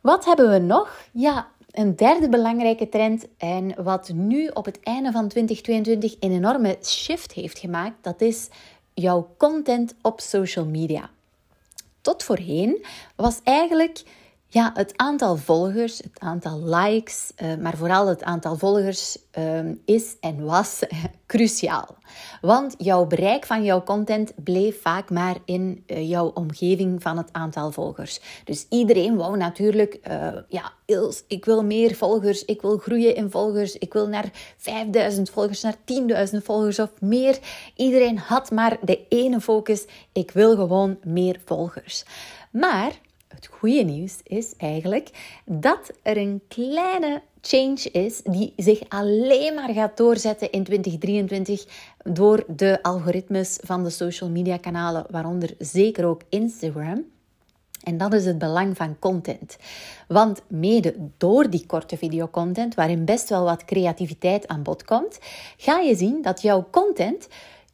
Wat 0.00 0.24
hebben 0.24 0.50
we 0.50 0.58
nog? 0.58 1.04
Ja, 1.12 1.48
een 1.70 1.96
derde 1.96 2.28
belangrijke 2.28 2.88
trend 2.88 3.26
en 3.36 3.82
wat 3.82 4.10
nu 4.14 4.50
op 4.54 4.64
het 4.64 4.80
einde 4.82 5.12
van 5.12 5.28
2022 5.28 6.16
een 6.20 6.32
enorme 6.32 6.76
shift 6.82 7.32
heeft 7.32 7.58
gemaakt, 7.58 7.96
dat 8.00 8.20
is 8.20 8.48
jouw 8.94 9.34
content 9.36 9.94
op 10.02 10.20
social 10.20 10.64
media. 10.64 11.10
Tot 12.00 12.22
voorheen 12.22 12.84
was 13.16 13.40
eigenlijk 13.44 14.02
ja, 14.50 14.70
het 14.74 14.92
aantal 14.96 15.36
volgers, 15.36 15.98
het 15.98 16.18
aantal 16.18 16.62
likes, 16.64 17.32
uh, 17.42 17.54
maar 17.54 17.76
vooral 17.76 18.06
het 18.06 18.22
aantal 18.22 18.56
volgers 18.56 19.18
uh, 19.38 19.60
is 19.84 20.16
en 20.20 20.44
was 20.44 20.82
cruciaal. 21.26 21.96
Want 22.40 22.74
jouw 22.78 23.06
bereik 23.06 23.46
van 23.46 23.64
jouw 23.64 23.82
content 23.82 24.32
bleef 24.36 24.80
vaak 24.80 25.10
maar 25.10 25.36
in 25.44 25.84
uh, 25.86 26.08
jouw 26.08 26.26
omgeving 26.34 27.02
van 27.02 27.16
het 27.16 27.28
aantal 27.32 27.72
volgers. 27.72 28.20
Dus 28.44 28.66
iedereen 28.68 29.16
wou 29.16 29.36
natuurlijk, 29.36 30.00
ja, 30.48 30.72
ik 31.26 31.44
wil 31.44 31.64
meer 31.64 31.94
volgers, 31.94 32.44
ik 32.44 32.62
wil 32.62 32.78
groeien 32.78 33.14
in 33.14 33.30
volgers, 33.30 33.76
ik 33.78 33.92
wil 33.92 34.08
naar 34.08 34.30
5000 34.56 35.30
volgers, 35.30 35.62
naar 35.62 35.76
10.000 36.32 36.36
volgers 36.42 36.78
of 36.78 36.90
meer. 37.00 37.38
Iedereen 37.74 38.18
had 38.18 38.50
maar 38.50 38.76
de 38.82 39.06
ene 39.08 39.40
focus, 39.40 39.86
ik 40.12 40.30
wil 40.30 40.56
gewoon 40.56 40.98
meer 41.02 41.40
volgers. 41.44 42.04
Maar 42.50 42.92
het 43.28 43.46
goede 43.46 43.82
nieuws 43.82 44.16
is 44.22 44.56
eigenlijk 44.56 45.40
dat 45.44 45.90
er 46.02 46.16
een 46.16 46.42
kleine 46.48 47.22
change 47.40 47.90
is 47.92 48.22
die 48.22 48.52
zich 48.56 48.80
alleen 48.88 49.54
maar 49.54 49.72
gaat 49.72 49.96
doorzetten 49.96 50.50
in 50.50 50.64
2023 50.64 51.64
door 52.04 52.44
de 52.46 52.82
algoritmes 52.82 53.58
van 53.62 53.84
de 53.84 53.90
social 53.90 54.30
media 54.30 54.56
kanalen, 54.56 55.06
waaronder 55.10 55.54
zeker 55.58 56.06
ook 56.06 56.22
Instagram. 56.28 57.04
En 57.82 57.98
dat 57.98 58.12
is 58.12 58.24
het 58.24 58.38
belang 58.38 58.76
van 58.76 58.98
content. 58.98 59.56
Want 60.08 60.42
mede 60.46 60.94
door 61.16 61.50
die 61.50 61.66
korte 61.66 61.96
videocontent, 61.96 62.74
waarin 62.74 63.04
best 63.04 63.28
wel 63.28 63.44
wat 63.44 63.64
creativiteit 63.64 64.48
aan 64.48 64.62
bod 64.62 64.84
komt, 64.84 65.18
ga 65.56 65.78
je 65.78 65.96
zien 65.96 66.22
dat 66.22 66.42
jouw 66.42 66.68
content 66.70 67.28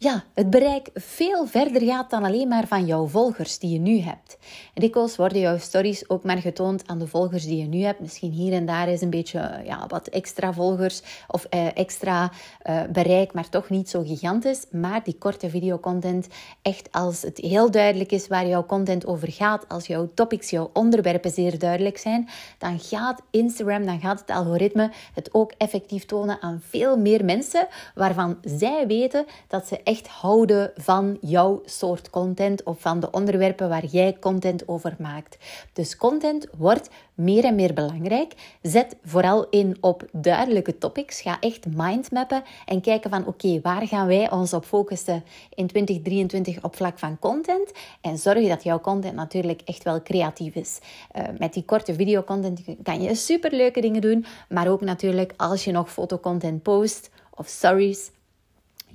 ja, 0.04 0.24
het 0.34 0.50
bereik 0.50 0.90
veel 0.94 1.46
verder 1.46 1.82
gaat 1.82 2.10
dan 2.10 2.24
alleen 2.24 2.48
maar 2.48 2.66
van 2.66 2.86
jouw 2.86 3.06
volgers 3.06 3.58
die 3.58 3.70
je 3.70 3.78
nu 3.78 3.98
hebt. 3.98 4.36
En 4.74 4.80
dikwijls 4.80 5.16
worden 5.16 5.38
jouw 5.38 5.58
stories 5.58 6.08
ook 6.08 6.24
maar 6.24 6.38
getoond 6.38 6.86
aan 6.86 6.98
de 6.98 7.06
volgers 7.06 7.44
die 7.44 7.56
je 7.56 7.66
nu 7.66 7.82
hebt. 7.82 8.00
Misschien 8.00 8.32
hier 8.32 8.52
en 8.52 8.66
daar 8.66 8.88
is 8.88 9.00
een 9.00 9.10
beetje 9.10 9.60
ja, 9.64 9.86
wat 9.88 10.06
extra 10.06 10.52
volgers 10.52 11.02
of 11.28 11.44
eh, 11.44 11.76
extra 11.76 12.30
eh, 12.62 12.82
bereik, 12.92 13.32
maar 13.32 13.48
toch 13.48 13.68
niet 13.68 13.90
zo 13.90 14.02
gigantisch. 14.02 14.66
Maar 14.70 15.04
die 15.04 15.16
korte 15.18 15.50
videocontent, 15.50 16.28
echt 16.62 16.88
als 16.92 17.22
het 17.22 17.38
heel 17.38 17.70
duidelijk 17.70 18.12
is 18.12 18.28
waar 18.28 18.46
jouw 18.46 18.66
content 18.66 19.06
over 19.06 19.32
gaat, 19.32 19.68
als 19.68 19.86
jouw 19.86 20.10
topics, 20.14 20.50
jouw 20.50 20.70
onderwerpen 20.72 21.30
zeer 21.30 21.58
duidelijk 21.58 21.98
zijn, 21.98 22.28
dan 22.58 22.80
gaat 22.80 23.22
Instagram, 23.30 23.86
dan 23.86 24.00
gaat 24.00 24.20
het 24.20 24.30
algoritme 24.30 24.90
het 25.14 25.34
ook 25.34 25.52
effectief 25.58 26.04
tonen 26.04 26.38
aan 26.40 26.62
veel 26.68 26.96
meer 26.96 27.24
mensen 27.24 27.66
waarvan 27.94 28.38
zij 28.42 28.86
weten 28.86 29.24
dat 29.48 29.66
ze 29.66 29.82
echt 29.82 29.93
echt 29.94 30.08
houden 30.08 30.72
van 30.76 31.16
jouw 31.20 31.62
soort 31.64 32.10
content 32.10 32.62
of 32.62 32.80
van 32.80 33.00
de 33.00 33.10
onderwerpen 33.10 33.68
waar 33.68 33.84
jij 33.84 34.16
content 34.20 34.68
over 34.68 34.96
maakt. 34.98 35.38
Dus 35.72 35.96
content 35.96 36.46
wordt 36.56 36.90
meer 37.14 37.44
en 37.44 37.54
meer 37.54 37.74
belangrijk. 37.74 38.34
Zet 38.62 38.96
vooral 39.04 39.46
in 39.50 39.76
op 39.80 40.04
duidelijke 40.12 40.78
topics. 40.78 41.20
Ga 41.20 41.40
echt 41.40 41.66
mindmappen 41.74 42.42
en 42.66 42.80
kijken 42.80 43.10
van 43.10 43.26
oké, 43.26 43.60
waar 43.62 43.86
gaan 43.86 44.06
wij 44.06 44.30
ons 44.30 44.52
op 44.52 44.64
focussen 44.64 45.24
in 45.54 45.66
2023 45.66 46.62
op 46.62 46.76
vlak 46.76 46.98
van 46.98 47.18
content? 47.18 47.70
En 48.00 48.18
zorg 48.18 48.48
dat 48.48 48.62
jouw 48.62 48.80
content 48.80 49.14
natuurlijk 49.14 49.62
echt 49.64 49.82
wel 49.82 50.02
creatief 50.02 50.54
is. 50.54 50.78
Uh, 51.16 51.22
met 51.38 51.52
die 51.52 51.64
korte 51.64 51.94
videocontent 51.94 52.60
kan 52.82 53.02
je 53.02 53.14
superleuke 53.14 53.80
dingen 53.80 54.00
doen, 54.00 54.24
maar 54.48 54.68
ook 54.68 54.80
natuurlijk 54.80 55.32
als 55.36 55.64
je 55.64 55.72
nog 55.72 55.92
fotocontent 55.92 56.62
post 56.62 57.10
of 57.30 57.46
stories 57.46 58.10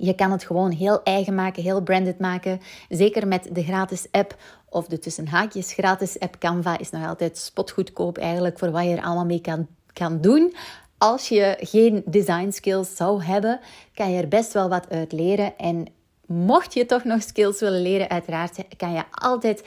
je 0.00 0.14
kan 0.14 0.30
het 0.30 0.44
gewoon 0.44 0.70
heel 0.70 1.02
eigen 1.02 1.34
maken, 1.34 1.62
heel 1.62 1.82
branded 1.82 2.18
maken. 2.18 2.60
Zeker 2.88 3.28
met 3.28 3.48
de 3.52 3.62
gratis 3.62 4.06
app 4.10 4.36
of 4.68 4.86
de 4.86 4.98
tussen 4.98 5.26
haakjes 5.26 5.72
gratis 5.72 6.18
app 6.18 6.38
Canva 6.38 6.78
is 6.78 6.90
nog 6.90 7.06
altijd 7.06 7.38
spotgoedkoop 7.38 8.18
eigenlijk 8.18 8.58
voor 8.58 8.70
wat 8.70 8.84
je 8.84 8.96
er 8.96 9.02
allemaal 9.02 9.24
mee 9.24 9.40
kan, 9.40 9.66
kan 9.92 10.20
doen. 10.20 10.54
Als 10.98 11.28
je 11.28 11.56
geen 11.60 12.02
design 12.06 12.50
skills 12.50 12.96
zou 12.96 13.22
hebben, 13.22 13.60
kan 13.94 14.10
je 14.10 14.20
er 14.20 14.28
best 14.28 14.52
wel 14.52 14.68
wat 14.68 14.88
uit 14.88 15.12
leren. 15.12 15.58
En 15.58 15.86
mocht 16.26 16.74
je 16.74 16.86
toch 16.86 17.04
nog 17.04 17.22
skills 17.22 17.60
willen 17.60 17.82
leren, 17.82 18.08
uiteraard 18.08 18.58
kan 18.76 18.92
je 18.92 19.02
altijd 19.10 19.62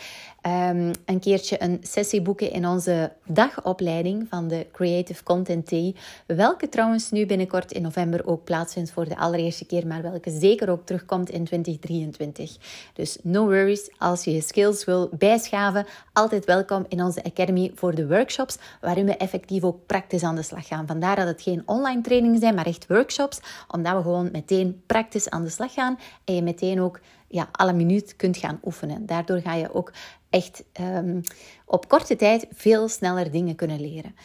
um, 0.45 0.91
een 1.05 1.19
keertje 1.19 1.63
een 1.63 1.79
sessie 1.81 2.21
boeken 2.21 2.51
in 2.51 2.67
onze 2.67 3.11
dagopleiding 3.25 4.27
van 4.29 4.47
de 4.47 4.67
Creative 4.71 5.23
Content 5.23 5.69
Day. 5.69 5.95
Welke 6.25 6.69
trouwens 6.69 7.11
nu 7.11 7.25
binnenkort 7.25 7.71
in 7.71 7.81
november 7.81 8.27
ook 8.27 8.43
plaatsvindt 8.43 8.91
voor 8.91 9.07
de 9.07 9.17
allereerste 9.17 9.65
keer, 9.65 9.87
maar 9.87 10.01
welke 10.01 10.31
zeker 10.31 10.69
ook 10.69 10.85
terugkomt 10.85 11.29
in 11.29 11.43
2023. 11.43 12.57
Dus 12.93 13.17
no 13.21 13.45
worries, 13.45 13.89
als 13.97 14.23
je 14.23 14.33
je 14.33 14.41
skills 14.41 14.85
wil 14.85 15.09
bijschaven, 15.11 15.85
altijd 16.13 16.45
welkom 16.45 16.85
in 16.87 17.03
onze 17.03 17.23
Academy 17.23 17.71
voor 17.75 17.95
de 17.95 18.07
workshops, 18.07 18.57
waarin 18.81 19.05
we 19.05 19.17
effectief 19.17 19.63
ook 19.63 19.85
praktisch 19.85 20.23
aan 20.23 20.35
de 20.35 20.43
slag 20.43 20.67
gaan. 20.67 20.87
Vandaar 20.87 21.15
dat 21.15 21.27
het 21.27 21.41
geen 21.41 21.63
online 21.65 22.01
trainingen 22.01 22.39
zijn, 22.39 22.55
maar 22.55 22.65
echt 22.65 22.87
workshops, 22.87 23.39
omdat 23.67 23.95
we 23.95 24.01
gewoon 24.01 24.29
meteen 24.31 24.81
praktisch 24.85 25.29
aan 25.29 25.43
de 25.43 25.49
slag 25.49 25.73
gaan 25.73 25.99
en 26.25 26.35
je 26.35 26.41
meteen 26.41 26.81
ook 26.81 26.99
ja, 27.33 27.49
alle 27.51 27.73
minuut 27.73 28.15
kunt 28.15 28.37
gaan 28.37 28.59
oefenen. 28.63 29.05
Daardoor 29.05 29.39
ga 29.39 29.53
je 29.53 29.73
ook 29.73 29.91
echt 30.33 30.63
um, 30.79 31.21
op 31.65 31.87
korte 31.87 32.15
tijd 32.15 32.45
veel 32.51 32.87
sneller 32.87 33.31
dingen 33.31 33.55
kunnen 33.55 33.81
leren. 33.81 34.15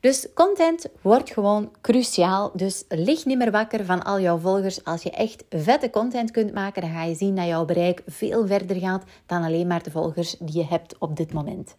Dus 0.00 0.28
content 0.34 0.86
wordt 1.02 1.30
gewoon 1.30 1.72
cruciaal. 1.80 2.50
Dus 2.54 2.84
lig 2.88 3.24
niet 3.24 3.38
meer 3.38 3.50
wakker 3.50 3.84
van 3.84 4.02
al 4.02 4.20
jouw 4.20 4.38
volgers. 4.38 4.84
Als 4.84 5.02
je 5.02 5.10
echt 5.10 5.44
vette 5.50 5.90
content 5.90 6.30
kunt 6.30 6.54
maken, 6.54 6.82
dan 6.82 6.90
ga 6.90 7.04
je 7.04 7.14
zien 7.14 7.34
dat 7.34 7.46
jouw 7.46 7.64
bereik 7.64 8.02
veel 8.06 8.46
verder 8.46 8.76
gaat 8.76 9.04
dan 9.26 9.42
alleen 9.42 9.66
maar 9.66 9.82
de 9.82 9.90
volgers 9.90 10.36
die 10.38 10.56
je 10.56 10.66
hebt 10.66 10.98
op 10.98 11.16
dit 11.16 11.32
moment 11.32 11.76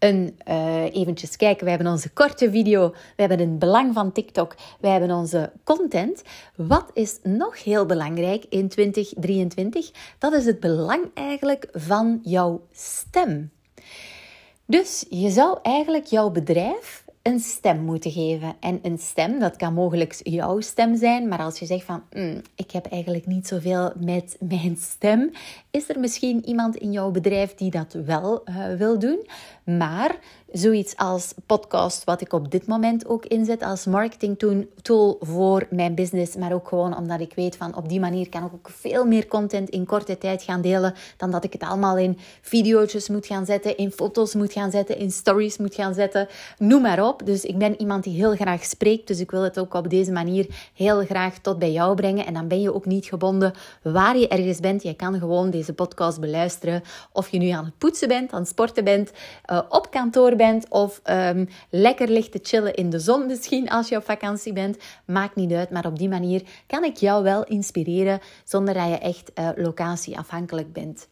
een, 0.00 0.38
uh, 0.48 0.94
eventjes 0.94 1.36
kijken. 1.36 1.64
We 1.64 1.70
hebben 1.70 1.92
onze 1.92 2.10
korte 2.10 2.50
video, 2.50 2.90
we 2.90 2.96
hebben 3.16 3.40
een 3.40 3.58
belang 3.58 3.94
van 3.94 4.12
TikTok, 4.12 4.54
we 4.80 4.88
hebben 4.88 5.10
onze 5.10 5.52
content. 5.64 6.22
Wat 6.54 6.90
is 6.94 7.18
nog 7.22 7.64
heel 7.64 7.86
belangrijk 7.86 8.44
in 8.48 8.68
2023? 8.68 9.90
Dat 10.18 10.32
is 10.32 10.44
het 10.44 10.60
belang 10.60 11.04
eigenlijk 11.14 11.68
van 11.72 12.20
jouw 12.22 12.66
stem. 12.72 13.50
Dus 14.66 15.06
je 15.08 15.30
zou 15.30 15.58
eigenlijk 15.62 16.06
jouw 16.06 16.30
bedrijf 16.30 17.04
een 17.22 17.40
stem 17.40 17.80
moeten 17.80 18.10
geven. 18.10 18.56
En 18.60 18.78
een 18.82 18.98
stem, 18.98 19.38
dat 19.38 19.56
kan 19.56 19.74
mogelijk 19.74 20.20
jouw 20.22 20.60
stem 20.60 20.96
zijn, 20.96 21.28
maar 21.28 21.38
als 21.38 21.58
je 21.58 21.66
zegt 21.66 21.84
van 21.84 22.02
mm, 22.12 22.42
ik 22.54 22.70
heb 22.70 22.86
eigenlijk 22.86 23.26
niet 23.26 23.46
zoveel 23.46 23.92
met 23.96 24.36
mijn 24.40 24.76
stem, 24.76 25.30
is 25.70 25.88
er 25.88 26.00
misschien 26.00 26.46
iemand 26.46 26.76
in 26.76 26.92
jouw 26.92 27.10
bedrijf 27.10 27.54
die 27.54 27.70
dat 27.70 27.92
wel 27.92 28.42
uh, 28.48 28.74
wil 28.74 28.98
doen. 28.98 29.26
Maar 29.64 30.18
zoiets 30.52 30.96
als 30.96 31.34
podcast, 31.46 32.04
wat 32.04 32.20
ik 32.20 32.32
op 32.32 32.50
dit 32.50 32.66
moment 32.66 33.06
ook 33.06 33.26
inzet 33.26 33.62
als 33.62 33.86
marketing 33.86 34.38
tool 34.82 35.16
voor 35.20 35.66
mijn 35.70 35.94
business, 35.94 36.36
maar 36.36 36.52
ook 36.52 36.68
gewoon 36.68 36.96
omdat 36.96 37.20
ik 37.20 37.32
weet 37.34 37.56
van 37.56 37.76
op 37.76 37.88
die 37.88 38.00
manier 38.00 38.28
kan 38.28 38.44
ik 38.44 38.52
ook 38.52 38.70
veel 38.70 39.04
meer 39.04 39.26
content 39.26 39.68
in 39.68 39.86
korte 39.86 40.18
tijd 40.18 40.42
gaan 40.42 40.60
delen 40.60 40.94
dan 41.16 41.30
dat 41.30 41.44
ik 41.44 41.52
het 41.52 41.62
allemaal 41.62 41.98
in 41.98 42.18
video's 42.40 43.08
moet 43.08 43.26
gaan 43.26 43.46
zetten, 43.46 43.76
in 43.76 43.90
foto's 43.90 44.34
moet 44.34 44.52
gaan 44.52 44.70
zetten, 44.70 44.98
in 44.98 45.10
stories 45.10 45.56
moet 45.56 45.74
gaan 45.74 45.94
zetten, 45.94 46.28
noem 46.58 46.82
maar 46.82 47.06
op. 47.06 47.26
Dus 47.26 47.44
ik 47.44 47.58
ben 47.58 47.80
iemand 47.80 48.04
die 48.04 48.14
heel 48.14 48.34
graag 48.34 48.64
spreekt, 48.64 49.06
dus 49.06 49.20
ik 49.20 49.30
wil 49.30 49.42
het 49.42 49.58
ook 49.58 49.74
op 49.74 49.90
deze 49.90 50.12
manier 50.12 50.46
heel 50.74 51.04
graag 51.04 51.38
tot 51.38 51.58
bij 51.58 51.72
jou 51.72 51.94
brengen 51.94 52.26
en 52.26 52.34
dan 52.34 52.48
ben 52.48 52.60
je 52.60 52.74
ook 52.74 52.86
niet 52.86 53.06
gebonden 53.06 53.52
waar 53.82 54.18
je 54.18 54.28
ergens 54.28 54.60
bent. 54.60 54.82
Je 54.82 54.94
kan 54.94 55.18
gewoon 55.18 55.50
deze 55.50 55.72
podcast 55.72 56.20
beluisteren 56.20 56.82
of 57.12 57.28
je 57.28 57.38
nu 57.38 57.48
aan 57.48 57.64
het 57.64 57.78
poetsen 57.78 58.08
bent, 58.08 58.32
aan 58.32 58.40
het 58.40 58.48
sporten 58.48 58.84
bent, 58.84 59.10
uh, 59.52 59.60
op 59.68 59.90
kantoor 59.90 60.36
bent 60.40 60.68
of 60.68 61.00
um, 61.04 61.48
lekker 61.70 62.08
ligt 62.08 62.32
te 62.32 62.40
chillen 62.42 62.74
in 62.74 62.90
de 62.90 62.98
zon 62.98 63.26
misschien 63.26 63.68
als 63.68 63.88
je 63.88 63.96
op 63.96 64.04
vakantie 64.04 64.52
bent. 64.52 64.76
Maakt 65.04 65.34
niet 65.34 65.52
uit, 65.52 65.70
maar 65.70 65.86
op 65.86 65.98
die 65.98 66.08
manier 66.08 66.42
kan 66.66 66.84
ik 66.84 66.96
jou 66.96 67.22
wel 67.22 67.44
inspireren 67.44 68.20
zonder 68.44 68.74
dat 68.74 68.88
je 68.88 68.98
echt 68.98 69.30
uh, 69.34 69.48
locatieafhankelijk 69.54 70.72
bent. 70.72 71.08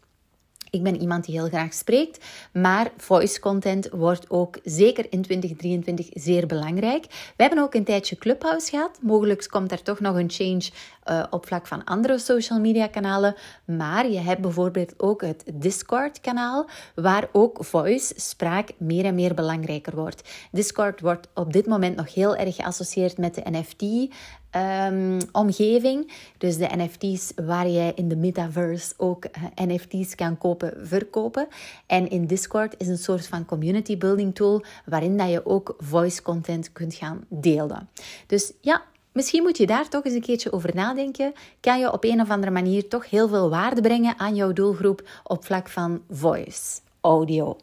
Ik 0.71 0.83
ben 0.83 1.01
iemand 1.01 1.25
die 1.25 1.35
heel 1.35 1.49
graag 1.49 1.73
spreekt, 1.73 2.25
maar 2.53 2.91
voice 2.97 3.41
content 3.41 3.89
wordt 3.93 4.31
ook 4.31 4.59
zeker 4.65 5.07
in 5.11 5.23
2023 5.23 6.09
zeer 6.13 6.47
belangrijk. 6.47 7.05
We 7.37 7.43
hebben 7.43 7.63
ook 7.63 7.75
een 7.75 7.85
tijdje 7.85 8.17
Clubhouse 8.17 8.71
gehad. 8.71 8.99
Mogelijk 9.03 9.47
komt 9.49 9.73
er 9.73 9.83
toch 9.83 10.01
nog 10.01 10.17
een 10.17 10.31
change 10.31 10.71
uh, 11.11 11.25
op 11.31 11.47
vlak 11.47 11.67
van 11.67 11.85
andere 11.85 12.19
social 12.19 12.61
media 12.61 12.87
kanalen. 12.87 13.35
Maar 13.65 14.11
je 14.11 14.19
hebt 14.19 14.41
bijvoorbeeld 14.41 14.95
ook 14.97 15.23
het 15.23 15.45
Discord 15.55 16.21
kanaal, 16.21 16.69
waar 16.95 17.29
ook 17.33 17.65
voice, 17.65 18.13
spraak, 18.17 18.71
meer 18.79 19.05
en 19.05 19.15
meer 19.15 19.35
belangrijker 19.35 19.95
wordt. 19.95 20.29
Discord 20.53 21.01
wordt 21.01 21.29
op 21.35 21.53
dit 21.53 21.67
moment 21.67 21.97
nog 21.97 22.15
heel 22.15 22.37
erg 22.37 22.57
geassocieerd 22.57 23.19
met 23.19 23.35
de 23.35 23.43
NFT 23.45 24.15
um, 24.57 25.19
omgeving. 25.33 26.13
Dus 26.39 26.57
de 26.57 26.69
NFT's 26.77 27.33
waar 27.45 27.69
je 27.69 27.93
in 27.95 28.09
de 28.09 28.17
metaverse 28.17 28.95
ook 28.97 29.25
eh, 29.25 29.43
NFT's 29.55 30.15
kan 30.15 30.39
kopen, 30.39 30.87
verkopen. 30.87 31.49
En 31.87 32.11
in 32.11 32.27
Discord 32.27 32.75
is 32.79 32.89
een 32.89 32.99
soort 32.99 33.27
van 33.27 33.45
community 33.45 33.99
building 33.99 34.35
tool 34.35 34.65
waarin 34.85 35.17
dat 35.17 35.31
je 35.31 35.47
ook 35.47 35.75
voice 35.79 36.23
content 36.23 36.73
kunt 36.73 36.95
gaan 36.95 37.25
delen. 37.29 37.89
Dus 38.27 38.53
ja, 38.61 38.83
Misschien 39.13 39.43
moet 39.43 39.57
je 39.57 39.67
daar 39.67 39.89
toch 39.89 40.05
eens 40.05 40.15
een 40.15 40.21
keertje 40.21 40.53
over 40.53 40.75
nadenken. 40.75 41.33
Kan 41.61 41.79
je 41.79 41.93
op 41.93 42.05
een 42.05 42.21
of 42.21 42.31
andere 42.31 42.53
manier 42.53 42.89
toch 42.89 43.11
heel 43.11 43.29
veel 43.29 43.51
waarde 43.51 43.81
brengen 43.81 44.19
aan 44.19 44.35
jouw 44.35 44.53
doelgroep 44.53 45.09
op 45.25 45.45
vlak 45.45 45.69
van 45.69 46.03
voice, 46.11 46.81
audio. 47.01 47.57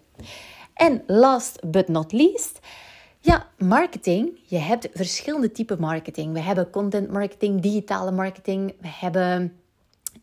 En 0.73 1.03
last 1.07 1.71
but 1.71 1.87
not 1.87 2.11
least, 2.11 2.59
ja, 3.25 3.47
marketing. 3.57 4.39
Je 4.45 4.57
hebt 4.57 4.87
verschillende 4.93 5.51
typen 5.51 5.79
marketing. 5.79 6.33
We 6.33 6.39
hebben 6.39 6.69
content 6.69 7.11
marketing, 7.11 7.61
digitale 7.61 8.11
marketing. 8.11 8.73
We 8.81 8.87
hebben 8.87 9.59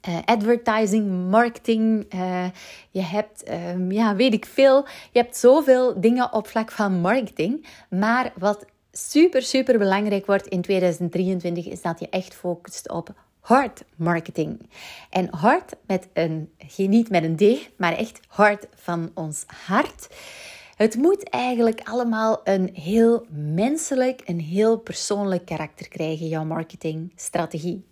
uh, 0.08 0.18
advertising, 0.24 1.30
marketing. 1.30 2.14
Uh, 2.14 2.44
je 2.90 3.02
hebt, 3.02 3.50
um, 3.50 3.92
ja, 3.92 4.16
weet 4.16 4.32
ik 4.32 4.46
veel. 4.46 4.86
Je 5.12 5.18
hebt 5.18 5.36
zoveel 5.36 6.00
dingen 6.00 6.32
op 6.32 6.46
vlak 6.46 6.70
van 6.70 7.00
marketing. 7.00 7.66
Maar 7.90 8.32
wat 8.38 8.64
super, 8.92 9.42
super 9.42 9.78
belangrijk 9.78 10.26
wordt 10.26 10.46
in 10.46 10.62
2023 10.62 11.66
is 11.66 11.82
dat 11.82 12.00
je 12.00 12.08
echt 12.08 12.34
focust 12.34 12.90
op 12.90 13.14
hard 13.40 13.84
marketing. 13.96 14.70
En 15.10 15.28
hard 15.30 15.72
met 15.86 16.08
een, 16.12 16.50
niet 16.76 17.10
met 17.10 17.24
een 17.24 17.36
D, 17.36 17.70
maar 17.76 17.92
echt 17.92 18.20
hard 18.28 18.66
van 18.74 19.10
ons 19.14 19.44
hart. 19.66 20.08
Het 20.82 20.96
moet 20.96 21.28
eigenlijk 21.28 21.80
allemaal 21.84 22.40
een 22.44 22.70
heel 22.74 23.26
menselijk, 23.30 24.22
een 24.24 24.40
heel 24.40 24.78
persoonlijk 24.78 25.44
karakter 25.44 25.88
krijgen, 25.88 26.28
jouw 26.28 26.44
marketingstrategie. 26.44 27.84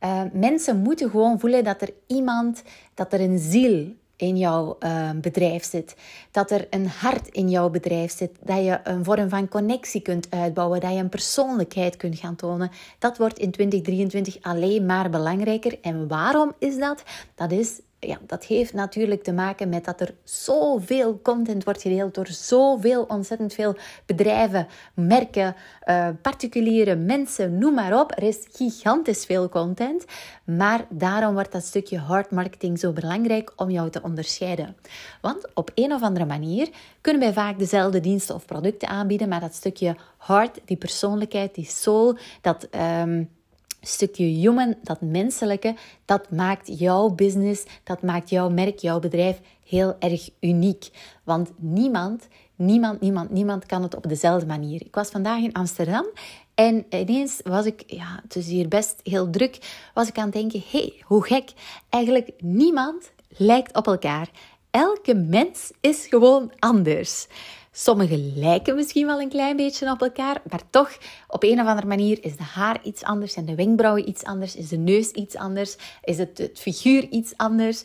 Uh, 0.00 0.22
mensen 0.32 0.76
moeten 0.76 1.10
gewoon 1.10 1.40
voelen 1.40 1.64
dat 1.64 1.82
er 1.82 1.92
iemand, 2.06 2.62
dat 2.94 3.12
er 3.12 3.20
een 3.20 3.38
ziel 3.38 3.94
in 4.16 4.36
jouw 4.36 4.76
uh, 4.80 5.10
bedrijf 5.10 5.64
zit. 5.64 5.96
Dat 6.30 6.50
er 6.50 6.66
een 6.70 6.86
hart 6.86 7.28
in 7.28 7.48
jouw 7.50 7.70
bedrijf 7.70 8.16
zit. 8.16 8.36
Dat 8.42 8.64
je 8.64 8.80
een 8.84 9.04
vorm 9.04 9.28
van 9.28 9.48
connectie 9.48 10.00
kunt 10.00 10.30
uitbouwen. 10.30 10.80
Dat 10.80 10.92
je 10.92 10.98
een 10.98 11.08
persoonlijkheid 11.08 11.96
kunt 11.96 12.18
gaan 12.18 12.36
tonen. 12.36 12.70
Dat 12.98 13.18
wordt 13.18 13.38
in 13.38 13.50
2023 13.50 14.42
alleen 14.42 14.86
maar 14.86 15.10
belangrijker. 15.10 15.78
En 15.80 16.08
waarom 16.08 16.52
is 16.58 16.78
dat? 16.78 17.02
Dat 17.34 17.52
is 17.52 17.80
ja, 18.00 18.18
dat 18.26 18.44
heeft 18.44 18.72
natuurlijk 18.72 19.22
te 19.22 19.32
maken 19.32 19.68
met 19.68 19.84
dat 19.84 20.00
er 20.00 20.14
zoveel 20.24 21.20
content 21.22 21.64
wordt 21.64 21.82
gedeeld 21.82 22.14
door 22.14 22.26
zoveel, 22.26 23.02
ontzettend 23.02 23.54
veel 23.54 23.76
bedrijven, 24.06 24.66
merken, 24.94 25.56
uh, 25.86 26.08
particuliere 26.22 26.96
mensen, 26.96 27.58
noem 27.58 27.74
maar 27.74 28.00
op. 28.00 28.12
Er 28.16 28.22
is 28.22 28.46
gigantisch 28.52 29.24
veel 29.24 29.48
content, 29.48 30.04
maar 30.44 30.86
daarom 30.88 31.34
wordt 31.34 31.52
dat 31.52 31.64
stukje 31.64 31.98
hard 31.98 32.30
marketing 32.30 32.78
zo 32.78 32.92
belangrijk 32.92 33.52
om 33.56 33.70
jou 33.70 33.90
te 33.90 34.02
onderscheiden. 34.02 34.76
Want 35.20 35.46
op 35.54 35.70
een 35.74 35.92
of 35.92 36.02
andere 36.02 36.26
manier 36.26 36.68
kunnen 37.00 37.22
wij 37.22 37.32
vaak 37.32 37.58
dezelfde 37.58 38.00
diensten 38.00 38.34
of 38.34 38.44
producten 38.44 38.88
aanbieden, 38.88 39.28
maar 39.28 39.40
dat 39.40 39.54
stukje 39.54 39.96
hard, 40.16 40.60
die 40.64 40.76
persoonlijkheid, 40.76 41.54
die 41.54 41.64
soul, 41.64 42.16
dat... 42.40 42.68
Um, 43.02 43.38
stukje 43.80 44.24
human, 44.24 44.74
dat 44.82 45.00
menselijke, 45.00 45.74
dat 46.04 46.30
maakt 46.30 46.78
jouw 46.78 47.08
business, 47.08 47.64
dat 47.84 48.02
maakt 48.02 48.30
jouw 48.30 48.48
merk, 48.50 48.78
jouw 48.78 48.98
bedrijf 48.98 49.40
heel 49.66 49.96
erg 49.98 50.30
uniek. 50.40 50.88
Want 51.24 51.50
niemand, 51.56 52.28
niemand, 52.56 53.00
niemand, 53.00 53.30
niemand 53.30 53.66
kan 53.66 53.82
het 53.82 53.96
op 53.96 54.08
dezelfde 54.08 54.46
manier. 54.46 54.80
Ik 54.80 54.94
was 54.94 55.08
vandaag 55.08 55.42
in 55.42 55.52
Amsterdam 55.52 56.06
en 56.54 56.84
ineens 56.90 57.40
was 57.42 57.66
ik, 57.66 57.82
ja, 57.86 58.20
het 58.22 58.36
is 58.36 58.46
hier 58.46 58.68
best 58.68 59.00
heel 59.02 59.30
druk, 59.30 59.58
was 59.94 60.08
ik 60.08 60.18
aan 60.18 60.24
het 60.24 60.32
denken, 60.32 60.62
hey, 60.70 60.92
hoe 61.02 61.26
gek. 61.26 61.52
Eigenlijk 61.88 62.30
niemand 62.38 63.12
lijkt 63.28 63.76
op 63.76 63.86
elkaar. 63.86 64.30
Elke 64.70 65.14
mens 65.14 65.72
is 65.80 66.06
gewoon 66.06 66.52
anders. 66.58 67.26
Sommigen 67.72 68.38
lijken 68.38 68.74
misschien 68.74 69.06
wel 69.06 69.20
een 69.20 69.28
klein 69.28 69.56
beetje 69.56 69.90
op 69.90 70.02
elkaar, 70.02 70.42
maar 70.50 70.62
toch 70.70 70.98
op 71.28 71.42
een 71.42 71.60
of 71.60 71.66
andere 71.66 71.86
manier 71.86 72.24
is 72.24 72.36
de 72.36 72.42
haar 72.42 72.78
iets 72.82 73.02
anders, 73.02 73.32
zijn 73.32 73.46
de 73.46 73.54
wenkbrauwen 73.54 74.08
iets 74.08 74.24
anders, 74.24 74.56
is 74.56 74.68
de 74.68 74.76
neus 74.76 75.10
iets 75.10 75.36
anders, 75.36 75.76
is 76.02 76.18
het, 76.18 76.38
het 76.38 76.58
figuur 76.58 77.08
iets 77.08 77.32
anders. 77.36 77.82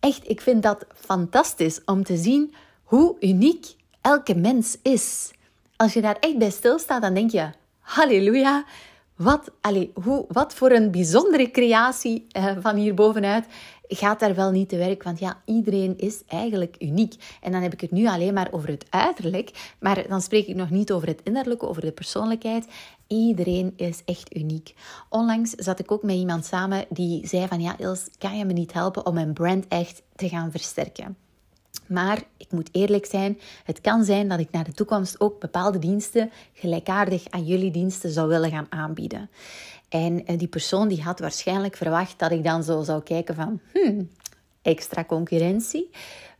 Echt, 0.00 0.28
ik 0.28 0.40
vind 0.40 0.62
dat 0.62 0.86
fantastisch 0.94 1.80
om 1.84 2.04
te 2.04 2.16
zien 2.16 2.54
hoe 2.82 3.16
uniek 3.20 3.66
elke 4.00 4.34
mens 4.34 4.78
is. 4.82 5.30
Als 5.76 5.92
je 5.92 6.00
daar 6.00 6.16
echt 6.20 6.38
bij 6.38 6.50
stilstaat, 6.50 7.02
dan 7.02 7.14
denk 7.14 7.30
je: 7.30 7.50
Halleluja, 7.78 8.64
wat, 9.16 9.50
allez, 9.60 9.88
hoe, 10.04 10.24
wat 10.28 10.54
voor 10.54 10.70
een 10.70 10.90
bijzondere 10.90 11.50
creatie 11.50 12.26
uh, 12.36 12.52
van 12.60 12.76
hier 12.76 12.94
bovenuit 12.94 13.46
gaat 13.96 14.20
daar 14.20 14.34
wel 14.34 14.50
niet 14.50 14.68
te 14.68 14.76
werk. 14.76 15.02
Want 15.02 15.18
ja, 15.18 15.42
iedereen 15.44 15.98
is 15.98 16.22
eigenlijk 16.28 16.76
uniek. 16.78 17.14
En 17.40 17.52
dan 17.52 17.62
heb 17.62 17.72
ik 17.72 17.80
het 17.80 17.90
nu 17.90 18.06
alleen 18.06 18.34
maar 18.34 18.48
over 18.50 18.68
het 18.68 18.86
uiterlijk. 18.90 19.74
Maar 19.80 20.08
dan 20.08 20.20
spreek 20.20 20.46
ik 20.46 20.56
nog 20.56 20.70
niet 20.70 20.92
over 20.92 21.08
het 21.08 21.20
innerlijke, 21.24 21.68
over 21.68 21.82
de 21.82 21.92
persoonlijkheid. 21.92 22.66
Iedereen 23.06 23.72
is 23.76 24.02
echt 24.04 24.36
uniek. 24.36 24.74
Onlangs 25.08 25.50
zat 25.50 25.78
ik 25.78 25.92
ook 25.92 26.02
met 26.02 26.16
iemand 26.16 26.44
samen 26.44 26.84
die 26.88 27.26
zei 27.26 27.46
van... 27.46 27.60
Ja, 27.60 27.78
Els, 27.78 28.08
kan 28.18 28.38
je 28.38 28.44
me 28.44 28.52
niet 28.52 28.72
helpen 28.72 29.06
om 29.06 29.14
mijn 29.14 29.32
brand 29.32 29.68
echt 29.68 30.02
te 30.16 30.28
gaan 30.28 30.50
versterken? 30.50 31.16
Maar 31.86 32.22
ik 32.36 32.52
moet 32.52 32.68
eerlijk 32.72 33.06
zijn, 33.06 33.38
het 33.64 33.80
kan 33.80 34.04
zijn 34.04 34.28
dat 34.28 34.38
ik 34.38 34.50
naar 34.50 34.64
de 34.64 34.72
toekomst 34.72 35.20
ook 35.20 35.40
bepaalde 35.40 35.78
diensten 35.78 36.30
gelijkaardig 36.52 37.30
aan 37.30 37.44
jullie 37.44 37.70
diensten 37.70 38.10
zou 38.10 38.28
willen 38.28 38.50
gaan 38.50 38.66
aanbieden. 38.68 39.30
En 39.92 40.26
eh, 40.26 40.38
die 40.38 40.48
persoon 40.48 40.88
die 40.88 41.02
had 41.02 41.18
waarschijnlijk 41.18 41.76
verwacht 41.76 42.18
dat 42.18 42.30
ik 42.30 42.44
dan 42.44 42.62
zo 42.64 42.82
zou 42.82 43.02
kijken 43.02 43.34
van, 43.34 43.60
hmm, 43.72 44.10
extra 44.62 45.04
concurrentie. 45.04 45.90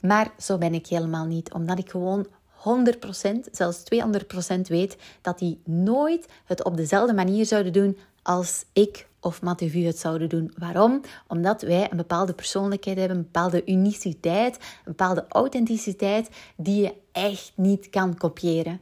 Maar 0.00 0.32
zo 0.38 0.59
ben 0.59 0.75
ik 0.75 0.87
helemaal 0.87 1.26
niet, 1.26 1.52
omdat 1.52 1.78
ik 1.78 1.90
gewoon 1.90 2.26
100%, 2.54 3.49
zelfs 3.50 3.82
200% 3.84 4.60
weet 4.69 4.97
dat 5.21 5.38
die 5.38 5.60
nooit 5.65 6.26
het 6.45 6.65
op 6.65 6.76
dezelfde 6.76 7.15
manier 7.15 7.47
zouden 7.47 7.73
doen 7.73 7.99
als 8.23 8.65
ik 8.73 9.06
of 9.21 9.43
Mathieu 9.43 9.86
het 9.86 9.99
zouden 9.99 10.28
doen. 10.28 10.52
Waarom? 10.58 11.00
Omdat 11.26 11.62
wij 11.62 11.91
een 11.91 11.97
bepaalde 11.97 12.32
persoonlijkheid 12.32 12.99
hebben, 12.99 13.17
een 13.17 13.23
bepaalde 13.23 13.62
uniciteit, 13.67 14.54
een 14.56 14.62
bepaalde 14.84 15.25
authenticiteit 15.28 16.30
die 16.56 16.82
je 16.82 16.95
echt 17.13 17.53
niet 17.55 17.91
kan 17.91 18.17
kopiëren. 18.17 18.81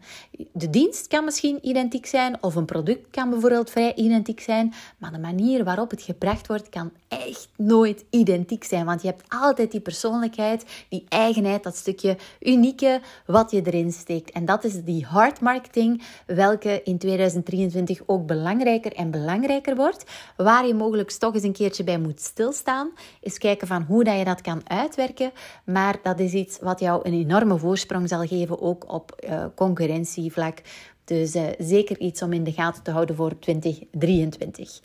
De 0.53 0.71
dienst 0.71 1.07
kan 1.07 1.25
misschien 1.25 1.59
identiek 1.63 2.07
zijn 2.07 2.43
of 2.43 2.55
een 2.55 2.65
product 2.65 3.11
kan 3.11 3.31
bijvoorbeeld 3.31 3.71
vrij 3.71 3.95
identiek 3.95 4.41
zijn, 4.41 4.75
maar 4.99 5.13
de 5.13 5.19
manier 5.19 5.65
waarop 5.65 5.91
het 5.91 6.03
gebracht 6.03 6.47
wordt 6.47 6.69
kan 6.69 6.91
echt 7.09 7.49
nooit 7.57 8.05
identiek 8.11 8.65
zijn, 8.65 8.85
want 8.85 9.03
je 9.03 9.09
hebt 9.09 9.25
altijd 9.29 9.71
die 9.71 9.81
persoonlijkheid, 9.81 10.65
die 10.89 11.05
eigenheid, 11.09 11.63
dat 11.63 11.77
stukje 11.77 12.17
unieke 12.41 13.01
wat 13.27 13.51
je 13.51 13.63
erin 13.65 13.93
steekt. 13.93 14.31
En 14.31 14.45
dat 14.45 14.65
is 14.65 14.85
die 14.85 15.05
hard 15.05 15.41
marketing, 15.41 16.03
welke 16.27 16.81
in 16.85 16.99
2023 16.99 18.01
ook 18.07 18.27
belangrijker 18.27 18.93
en 18.93 19.11
belangrijker 19.11 19.77
wordt, 19.77 20.05
waar 20.37 20.67
je 20.67 20.75
mogelijk 20.75 21.11
toch 21.11 21.35
eens 21.35 21.43
een 21.43 21.53
keertje 21.53 21.85
bij 21.85 21.99
moet 21.99 22.21
stilstaan, 22.21 22.91
is 23.21 23.39
kijken 23.39 23.67
van 23.67 23.83
hoe 23.83 24.05
dat 24.05 24.19
je 24.19 24.25
dat 24.25 24.41
kan 24.41 24.61
uitwerken, 24.69 25.33
maar 25.65 25.99
dat 26.03 26.19
is 26.19 26.33
iets 26.33 26.59
wat 26.61 26.81
jou 26.81 27.01
een 27.03 27.15
enorme 27.15 27.59
voorsprong 27.59 28.09
geven, 28.27 28.61
ook 28.61 28.93
op 28.93 29.25
uh, 29.29 29.45
concurrentievlak. 29.55 30.63
Dus 31.11 31.35
uh, 31.35 31.43
zeker 31.59 31.99
iets 31.99 32.23
om 32.23 32.33
in 32.33 32.45
de 32.45 32.53
gaten 32.53 32.83
te 32.83 32.91
houden 32.91 33.17
voor 33.17 33.39
2023. 33.39 34.81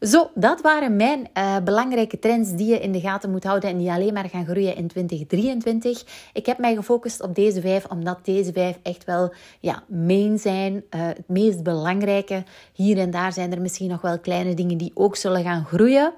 Zo, 0.00 0.30
dat 0.34 0.60
waren 0.60 0.96
mijn 0.96 1.28
uh, 1.34 1.56
belangrijke 1.64 2.18
trends 2.18 2.56
die 2.56 2.66
je 2.66 2.80
in 2.80 2.92
de 2.92 3.00
gaten 3.00 3.30
moet 3.30 3.44
houden 3.44 3.70
en 3.70 3.78
die 3.78 3.90
alleen 3.90 4.12
maar 4.12 4.28
gaan 4.28 4.46
groeien 4.46 4.76
in 4.76 4.86
2023. 4.88 6.30
Ik 6.32 6.46
heb 6.46 6.58
mij 6.58 6.74
gefocust 6.74 7.22
op 7.22 7.34
deze 7.34 7.60
vijf, 7.60 7.86
omdat 7.86 8.24
deze 8.24 8.52
vijf 8.52 8.78
echt 8.82 9.04
wel 9.04 9.34
ja, 9.60 9.82
main 9.88 10.38
zijn. 10.38 10.84
Het 10.88 11.28
meest 11.28 11.62
belangrijke. 11.62 12.44
Hier 12.72 12.98
en 12.98 13.10
daar 13.10 13.32
zijn 13.32 13.52
er 13.52 13.60
misschien 13.60 13.90
nog 13.90 14.00
wel 14.00 14.18
kleine 14.18 14.54
dingen 14.54 14.78
die 14.78 14.90
ook 14.94 15.16
zullen 15.16 15.42
gaan 15.42 15.64
groeien. 15.64 16.12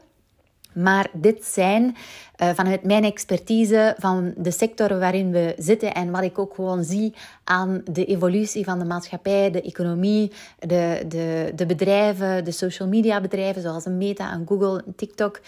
Maar 0.83 1.09
dit 1.13 1.45
zijn 1.45 1.85
uh, 1.85 2.49
vanuit 2.55 2.85
mijn 2.85 3.05
expertise 3.05 3.95
van 3.99 4.35
de 4.37 4.51
sector 4.51 4.99
waarin 4.99 5.31
we 5.31 5.55
zitten 5.59 5.95
en 5.95 6.11
wat 6.11 6.23
ik 6.23 6.39
ook 6.39 6.55
gewoon 6.55 6.85
zie 6.85 7.15
aan 7.45 7.81
de 7.85 8.05
evolutie 8.05 8.65
van 8.65 8.79
de 8.79 8.85
maatschappij, 8.85 9.51
de 9.51 9.63
economie, 9.63 10.33
de, 10.59 11.05
de, 11.09 11.53
de 11.55 11.67
bedrijven, 11.67 12.45
de 12.45 12.51
social 12.51 12.89
media 12.89 13.21
bedrijven 13.21 13.63
zoals 13.63 13.85
een 13.85 13.99
Meta, 13.99 14.33
een 14.33 14.47
Google, 14.47 14.85
TikTok. 14.97 15.41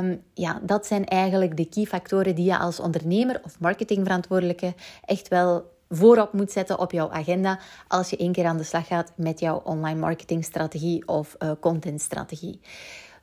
Um, 0.00 0.22
ja, 0.34 0.60
dat 0.62 0.86
zijn 0.86 1.04
eigenlijk 1.04 1.56
de 1.56 1.68
key 1.68 1.84
factoren 1.84 2.34
die 2.34 2.44
je 2.44 2.58
als 2.58 2.80
ondernemer 2.80 3.40
of 3.44 3.60
marketingverantwoordelijke 3.60 4.74
echt 5.04 5.28
wel 5.28 5.76
voorop 5.88 6.32
moet 6.32 6.52
zetten 6.52 6.78
op 6.78 6.92
jouw 6.92 7.10
agenda 7.10 7.58
als 7.88 8.10
je 8.10 8.16
één 8.16 8.32
keer 8.32 8.44
aan 8.44 8.56
de 8.56 8.62
slag 8.62 8.86
gaat 8.86 9.12
met 9.16 9.40
jouw 9.40 9.60
online 9.64 10.00
marketingstrategie 10.00 11.08
of 11.08 11.36
uh, 11.38 11.50
contentstrategie. 11.60 12.60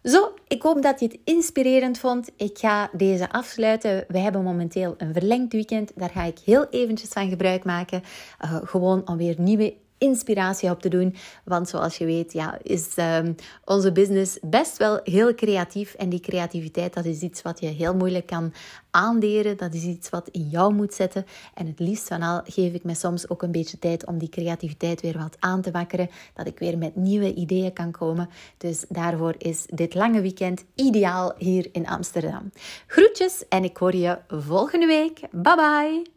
Zo, 0.05 0.33
ik 0.47 0.61
hoop 0.61 0.81
dat 0.81 0.99
je 0.99 1.05
het 1.05 1.17
inspirerend 1.23 1.97
vond. 1.97 2.29
Ik 2.37 2.57
ga 2.57 2.89
deze 2.91 3.31
afsluiten. 3.31 4.05
We 4.07 4.19
hebben 4.19 4.43
momenteel 4.43 4.95
een 4.97 5.13
verlengd 5.13 5.53
weekend. 5.53 5.91
Daar 5.95 6.09
ga 6.09 6.23
ik 6.23 6.39
heel 6.39 6.65
eventjes 6.69 7.09
van 7.09 7.29
gebruik 7.29 7.63
maken. 7.63 8.03
Uh, 8.45 8.57
gewoon 8.63 9.07
om 9.07 9.17
weer 9.17 9.35
nieuwe 9.37 9.75
inspiratie 9.97 10.69
op 10.69 10.81
te 10.81 10.89
doen. 10.89 11.15
Want 11.43 11.69
zoals 11.69 11.97
je 11.97 12.05
weet, 12.05 12.34
ja, 12.34 12.58
is 12.62 12.88
um, 12.97 13.36
onze 13.65 13.91
business 13.91 14.38
best 14.41 14.77
wel 14.77 14.99
heel 15.03 15.36
creatief. 15.36 15.93
En 15.93 16.10
die 16.10 16.19
creativiteit, 16.19 16.93
dat 16.93 17.05
is 17.05 17.21
iets 17.21 17.41
wat 17.41 17.60
je 17.60 17.67
heel 17.67 17.95
moeilijk 17.95 18.25
kan 18.25 18.53
aanleren. 18.91 19.58
Dat 19.58 19.73
is 19.73 19.84
iets 19.84 20.10
wat 20.10 20.29
in 20.31 20.47
jou 20.49 20.73
moet 20.73 20.93
zetten. 20.93 21.25
En 21.53 21.67
het 21.67 21.79
liefst 21.79 22.08
van 22.08 22.21
al 22.21 22.41
geef 22.43 22.73
ik 22.73 22.84
me 22.84 22.95
soms 22.95 23.29
ook 23.29 23.41
een 23.41 23.51
beetje 23.51 23.79
tijd 23.79 24.05
om 24.05 24.17
die 24.17 24.29
creativiteit 24.29 25.01
weer 25.01 25.17
wat 25.17 25.38
aan 25.39 25.62
te 25.62 25.71
wakkeren. 25.71 26.10
Dat 26.34 26.47
ik 26.47 26.60
weer 26.60 26.77
met 26.77 26.95
nieuwe 26.95 27.34
ideeën 27.34 27.73
kan 27.73 27.91
komen. 27.91 28.29
Dus 28.58 28.86
daarvoor 28.89 29.36
is 29.38 29.65
dit 29.69 29.93
lange 29.93 30.21
weekend 30.21 30.65
ideaal 30.75 31.34
hier 31.38 31.69
in 31.71 31.88
Amsterdam. 31.88 32.51
Groetjes 32.88 33.47
en 33.49 33.63
ik 33.63 33.77
hoor 33.77 33.95
je 33.95 34.17
volgende 34.27 34.86
week. 34.86 35.19
Bye 35.31 35.55
bye! 35.55 36.13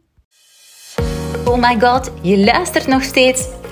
Oh 1.45 1.59
my 1.61 1.81
god, 1.81 2.11
je 2.23 2.39
luistert 2.39 2.87
nog 2.87 3.03
steeds 3.03 3.49